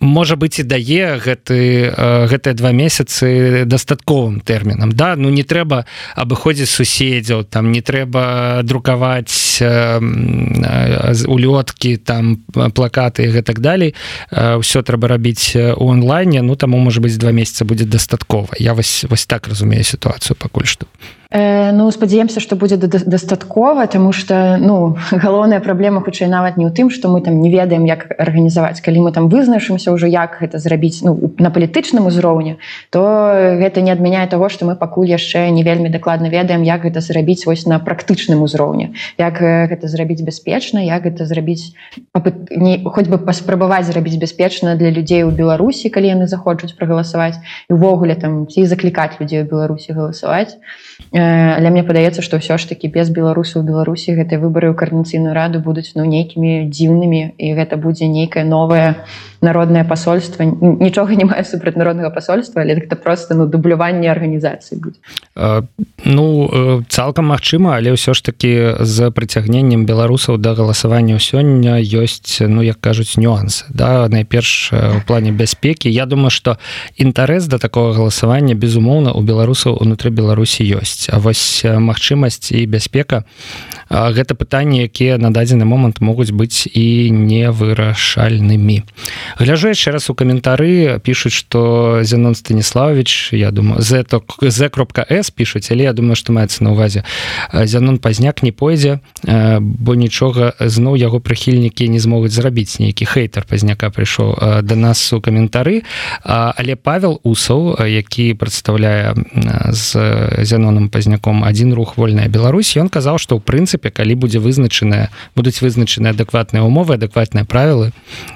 можа 0.00 0.36
быть 0.36 0.58
і 0.58 0.64
дае 0.64 1.20
гэты 1.20 1.92
гэтыя 2.32 2.54
два 2.56 2.72
месяцы 2.72 3.64
дастатковым 3.68 4.40
тэрмінам. 4.40 4.92
Да 4.92 5.16
ну 5.16 5.28
не 5.28 5.44
трэба 5.44 5.84
абыходзіць 6.16 6.72
суседзяў 6.72 7.44
там 7.44 7.72
не 7.72 7.80
трэба 7.84 8.64
друкаваць 8.64 9.60
улёткі 11.28 11.96
там 12.00 12.40
плакаты 12.72 13.28
гэтак 13.28 13.60
далей. 13.60 13.94
Ўсё 14.32 14.80
трэба 14.80 15.08
рабіць 15.08 15.56
у 15.56 15.92
онлайне 15.92 16.40
ну 16.40 16.56
таму 16.56 16.78
можа 16.80 17.00
быть 17.00 17.18
два 17.18 17.32
месяца 17.32 17.64
будзе 17.64 17.84
дастаткова. 17.84 18.56
Я 18.58 18.72
вось 18.72 19.04
вось 19.08 19.26
так 19.26 19.48
разумею 19.48 19.84
сітуацыю 19.84 20.36
пакуль 20.36 20.64
што. 20.64 20.86
Э, 20.86 21.21
ну 21.32 21.90
спадзяемся 21.90 22.40
што 22.40 22.56
будзе 22.56 22.76
дастаткова 22.76 23.86
тому 23.86 24.12
что 24.12 24.58
ну 24.60 24.96
галоўная 25.10 25.60
праблема 25.60 26.04
хутчэй 26.04 26.28
нават 26.28 26.60
не 26.60 26.68
ў 26.68 26.72
тым 26.76 26.92
што 26.92 27.08
мы 27.08 27.24
там 27.24 27.40
не 27.40 27.48
ведаем 27.48 27.88
як 27.88 28.12
арганізаваць. 28.20 28.84
Калі 28.84 29.08
мы 29.08 29.12
там 29.16 29.32
вызначымся 29.32 29.96
ўжо 29.96 30.06
як 30.12 30.36
гэта 30.44 30.60
зрабіць 30.60 31.00
ну, 31.00 31.32
на 31.40 31.48
палітычным 31.48 32.04
узроўні 32.04 32.60
то 32.92 33.00
гэта 33.56 33.80
не 33.80 33.88
адмяняе 33.88 34.28
того 34.28 34.52
што 34.52 34.68
мы 34.68 34.76
пакуль 34.76 35.08
яшчэ 35.08 35.48
не 35.48 35.64
вельмі 35.64 35.88
дакладна 35.88 36.28
ведаем 36.28 36.62
як 36.68 36.84
гэта 36.84 37.00
зрабіць 37.00 37.48
вось 37.48 37.64
на 37.64 37.80
практычным 37.80 38.44
узроўні. 38.44 38.92
Як 39.16 39.40
гэта 39.40 39.88
зрабіць 39.88 40.20
бяспечна 40.20 40.84
як 40.84 41.08
гэта 41.08 41.24
зрабіць 41.24 41.72
не 42.52 42.84
хоць 42.84 43.08
бы 43.08 43.16
паспрабаваць 43.16 43.88
зрабіць 43.88 44.20
бяспечна 44.20 44.76
для 44.76 44.92
людзей 44.92 45.24
у 45.24 45.32
беларусі 45.32 45.88
калі 45.88 46.12
яны 46.12 46.28
захочуць 46.28 46.76
прагаласаваць 46.76 47.40
увогуле 47.72 48.20
там 48.20 48.44
ці 48.52 48.68
заклікаць 48.68 49.16
людзей 49.16 49.42
у 49.42 49.48
беларусі 49.48 49.96
галасаваць. 49.96 50.60
І 51.12 51.21
але 51.56 51.70
мне 51.70 51.82
падаецца 51.86 52.22
што 52.26 52.40
ўсё 52.40 52.58
ж 52.58 52.68
такі 52.70 52.88
без 52.94 53.10
беларусаў 53.10 53.64
беларусі 53.68 54.16
гэтыя 54.18 54.42
выбары 54.42 54.70
ў 54.70 54.76
карнацыйную 54.78 55.34
раду 55.36 55.60
будуць 55.60 55.92
ну 55.98 56.04
нейкімі 56.04 56.68
дзіўнымі 56.70 57.22
і 57.38 57.52
гэта 57.58 57.76
будзе 57.76 58.08
нейкае 58.08 58.44
новае 58.44 58.88
народное 59.42 59.84
посольство 59.84 60.44
нічога 60.44 61.14
не 61.14 61.24
мае 61.24 61.44
супраць 61.44 61.76
народнага 61.76 62.10
посольства 62.10 62.62
але 62.62 62.74
это 62.74 62.96
просто 62.96 63.34
ну 63.34 63.46
дубляванне 63.46 64.10
арганізацыі 64.10 64.78
будзе 64.78 64.98
ну 66.04 66.82
цалкам 66.88 67.34
магчыма 67.34 67.76
але 67.76 67.92
ўсё 67.92 68.14
ж 68.14 68.22
таки 68.22 68.76
з 68.80 69.10
прыцягненнем 69.10 69.86
беларусаў 69.86 70.38
да 70.38 70.54
галасавання 70.54 71.18
сёння 71.18 71.82
ёсць 71.82 72.40
ну 72.40 72.62
як 72.62 72.80
кажуць 72.80 73.18
нюансы 73.18 73.64
да? 73.74 74.08
Найперш 74.08 74.72
у 74.72 75.06
плане 75.06 75.32
бяспекі. 75.32 75.90
Я 75.90 76.06
думаю 76.06 76.30
что 76.30 76.58
інтарэс 76.96 77.46
да 77.46 77.58
такого 77.58 77.92
галасавання 77.92 78.54
безумоўна 78.54 79.12
у 79.12 79.20
беларусаў 79.20 79.78
унутры 79.80 80.10
беларусі 80.10 80.64
ёсць. 80.64 81.08
А 81.12 81.18
вось 81.18 81.64
магчымасць 81.64 82.52
і 82.52 82.66
бяспека 82.66 83.24
гэта 83.90 84.34
пытанні 84.34 84.82
якія 84.88 85.18
на 85.18 85.30
дадзены 85.30 85.64
момант 85.64 86.00
могуць 86.00 86.32
быць 86.32 86.66
і 86.72 87.10
невырашальнымі 87.10 88.82
гляжу 89.38 89.68
яшчэ 89.68 89.90
раз 89.92 90.10
у 90.10 90.14
каментары 90.14 91.00
пишутць 91.00 91.34
что 91.34 92.00
зенон 92.02 92.34
станіславович 92.34 93.32
я 93.32 93.50
думаю 93.50 93.82
z 93.82 94.04
z 94.40 94.68
кропка 94.68 95.06
с 95.08 95.30
пишуць 95.30 95.70
але 95.70 95.84
я 95.84 95.92
думаю 95.92 96.16
что 96.16 96.32
маецца 96.32 96.64
на 96.64 96.72
увазе 96.72 97.04
зянон 97.52 97.98
пазняк 97.98 98.42
не 98.42 98.52
пойдзе 98.52 99.00
бо 99.60 99.94
нічога 99.94 100.54
зноў 100.60 100.96
яго 100.96 101.20
прыхільнікі 101.20 101.88
не 101.88 102.00
змогуць 102.00 102.32
зрабіць 102.32 102.78
нейкі 102.78 103.06
хейтер 103.06 103.44
пазняка 103.48 103.90
прыйшоў 103.90 104.62
до 104.62 104.76
нас 104.76 105.12
у 105.12 105.20
каментары 105.20 105.82
але 106.24 106.76
павел 106.76 107.20
усаў 107.22 107.78
які 107.86 108.34
прадстаўляе 108.34 109.14
з 109.70 109.86
зяноном 110.44 110.88
пазняком 110.88 111.44
один 111.44 111.72
рух. 111.74 111.96
Вольная 111.96 112.28
Беларусь 112.28 112.76
ён 112.76 112.88
казаў 112.88 113.18
что 113.18 113.38
ў 113.38 113.40
прынцыпе 113.40 113.90
калі 113.90 114.14
будзе 114.14 114.38
вызначаная 114.42 115.10
будуць 115.36 115.62
вызначаны 115.62 116.10
адэкватныя 116.10 116.62
умовы 116.66 116.98
адэкватныя 116.98 117.44
правілы 117.44 117.92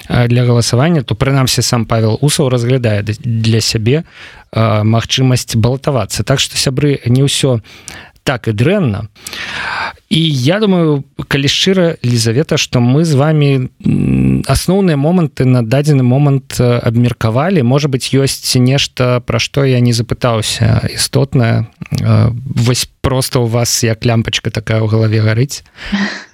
для 0.07 0.43
галасавання 0.45 0.86
галасавання 0.87 1.03
то 1.03 1.15
прынамсі 1.15 1.61
сам 1.61 1.85
павел 1.85 2.17
усаў 2.21 2.49
разглядае 2.49 3.03
для 3.03 3.61
сябе 3.61 4.03
магчымасць 4.53 5.55
балатавацца 5.55 6.23
так 6.23 6.39
что 6.39 6.57
сябры 6.57 6.99
не 7.05 7.23
ўсё 7.23 7.59
так 8.23 8.47
і 8.47 8.51
дрэнна 8.51 9.07
і 10.09 10.19
я 10.19 10.59
думаю 10.59 11.03
калі 11.27 11.47
шчыра 11.47 11.97
лізавета 12.03 12.57
что 12.57 12.79
мы 12.79 13.03
з 13.03 13.15
вами 13.15 13.69
асноўныя 14.47 14.95
моманты 14.95 15.45
на 15.45 15.63
дадзены 15.63 16.03
момант 16.03 16.59
абмеркавалі 16.59 17.63
можа 17.63 17.87
быть 17.87 18.15
ёсць 18.15 18.55
нешта 18.55 19.19
пра 19.19 19.39
што 19.39 19.65
я 19.65 19.79
не 19.79 19.91
запытаўся 19.91 20.87
істотна 20.87 21.67
вось 22.31 22.87
просто 23.01 23.39
у 23.39 23.47
вас 23.47 23.83
як 23.83 24.05
лямпачка 24.05 24.51
такая 24.51 24.79
ў 24.79 24.87
галаве 24.87 25.19
гарыць 25.19 25.63
Э, 25.91 26.26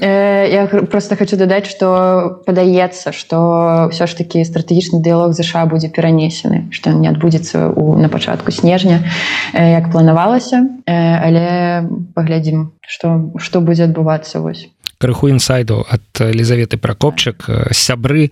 я 0.00 0.66
просто 0.90 1.16
хочу 1.16 1.36
дадаць 1.36 1.66
что 1.70 2.42
падаецца 2.46 3.12
что 3.12 3.88
ўсё 3.90 4.06
ж 4.06 4.12
таки 4.14 4.44
стратэгічны 4.44 5.00
дыялог 5.00 5.32
ЗША 5.32 5.66
будзе 5.66 5.88
перанесены 5.88 6.68
что 6.70 6.90
не 6.90 7.08
адбудзецца 7.08 7.70
у 7.70 7.96
на 7.96 8.08
пачатку 8.08 8.50
снежня 8.50 9.04
э, 9.52 9.78
як 9.78 9.90
планавалася 9.90 10.66
э, 10.86 10.92
але 10.92 11.88
паглядзім 12.14 12.72
что 12.82 13.32
что 13.38 13.60
будзе 13.60 13.84
адбывацца 13.84 14.40
вось 14.40 14.73
крыху 15.04 15.28
інсайду 15.28 15.84
ад 15.84 16.00
лізаветы 16.16 16.80
пракопчык 16.80 17.44
сябры 17.76 18.30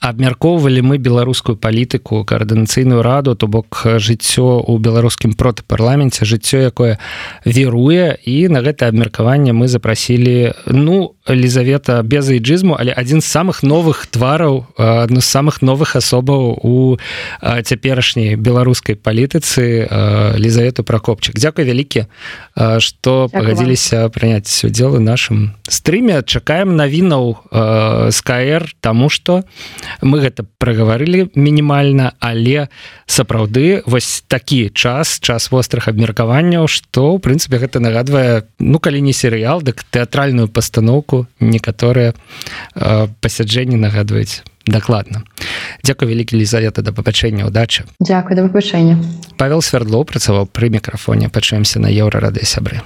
абмяркоўвалі 0.00 0.80
мы 0.80 0.96
беларускую 0.96 1.60
палітыку 1.60 2.24
каардынацыйную 2.24 3.04
раду 3.04 3.36
то 3.36 3.44
бок 3.46 3.84
жыццё 3.84 4.64
у 4.64 4.78
беларускім 4.80 5.36
протапарламенце 5.36 6.24
жыццё 6.24 6.64
якое 6.72 6.96
веруе 7.44 8.16
і 8.24 8.48
на 8.48 8.64
гэтае 8.64 8.88
абмеркаванне 8.88 9.52
мы 9.52 9.68
запрасілі 9.68 10.56
ну 10.72 11.12
лізавета 11.28 12.00
без 12.00 12.32
эйджызму 12.32 12.76
але 12.80 12.96
адзін 12.96 13.20
з 13.20 13.28
самых 13.28 13.60
новых 13.60 14.08
твараў 14.08 14.64
адну 14.80 15.20
з 15.20 15.28
самых 15.28 15.60
новых 15.60 15.96
асобаў 15.96 16.56
у 16.56 16.96
цяперашняй 17.40 18.36
беларускай 18.36 18.96
палітыцы 18.96 19.88
лізавету 20.40 20.84
пракопчык 20.88 21.36
Дякуй 21.36 21.68
вялікі 21.68 22.08
што 22.80 23.28
пагадзіліся 23.28 24.08
прыняць 24.08 24.64
удзел 24.64 24.96
у 24.96 25.00
нашым 25.04 25.52
стрыме 25.68 26.13
сёння 26.14 26.22
чакаем 26.22 26.76
навінаў 26.76 27.36
э, 27.50 28.10
КР 28.24 28.74
тому 28.80 29.10
что 29.10 29.44
мы 30.02 30.20
гэта 30.20 30.44
прагаварылі 30.58 31.30
мінімальна 31.34 32.12
але 32.20 32.68
сапраўды 33.06 33.82
вось 33.86 34.22
такі 34.28 34.70
час 34.70 35.18
час 35.20 35.50
вострых 35.50 35.88
абмеркаванняў 35.88 36.68
что 36.68 37.14
ў 37.14 37.18
прынцыпе 37.18 37.58
гэта 37.58 37.80
нагадвае 37.80 38.44
ну 38.58 38.78
калі 38.78 39.00
не 39.00 39.12
серыял 39.12 39.62
дык 39.62 39.82
тэатральную 39.90 40.48
пастаноўку 40.48 41.26
некаторыя 41.40 42.14
э, 42.74 43.08
пасяджэнні 43.20 43.76
нагадваюць 43.76 44.42
дакладна. 44.66 45.22
Дякую 45.84 46.08
вялікі 46.08 46.40
лізавета 46.40 46.80
да 46.80 46.92
папачэння 46.92 47.44
удачы. 47.44 47.84
Дякую 48.00 48.36
да 48.36 48.42
выбачэння 48.46 48.96
Павел 49.36 49.60
свердло 49.62 50.04
працаваў 50.04 50.46
пры 50.46 50.70
мікрафоне. 50.70 51.28
Пачуемся 51.28 51.80
на 51.80 51.90
еўра 51.92 52.20
рады 52.20 52.44
сябры 52.46 52.80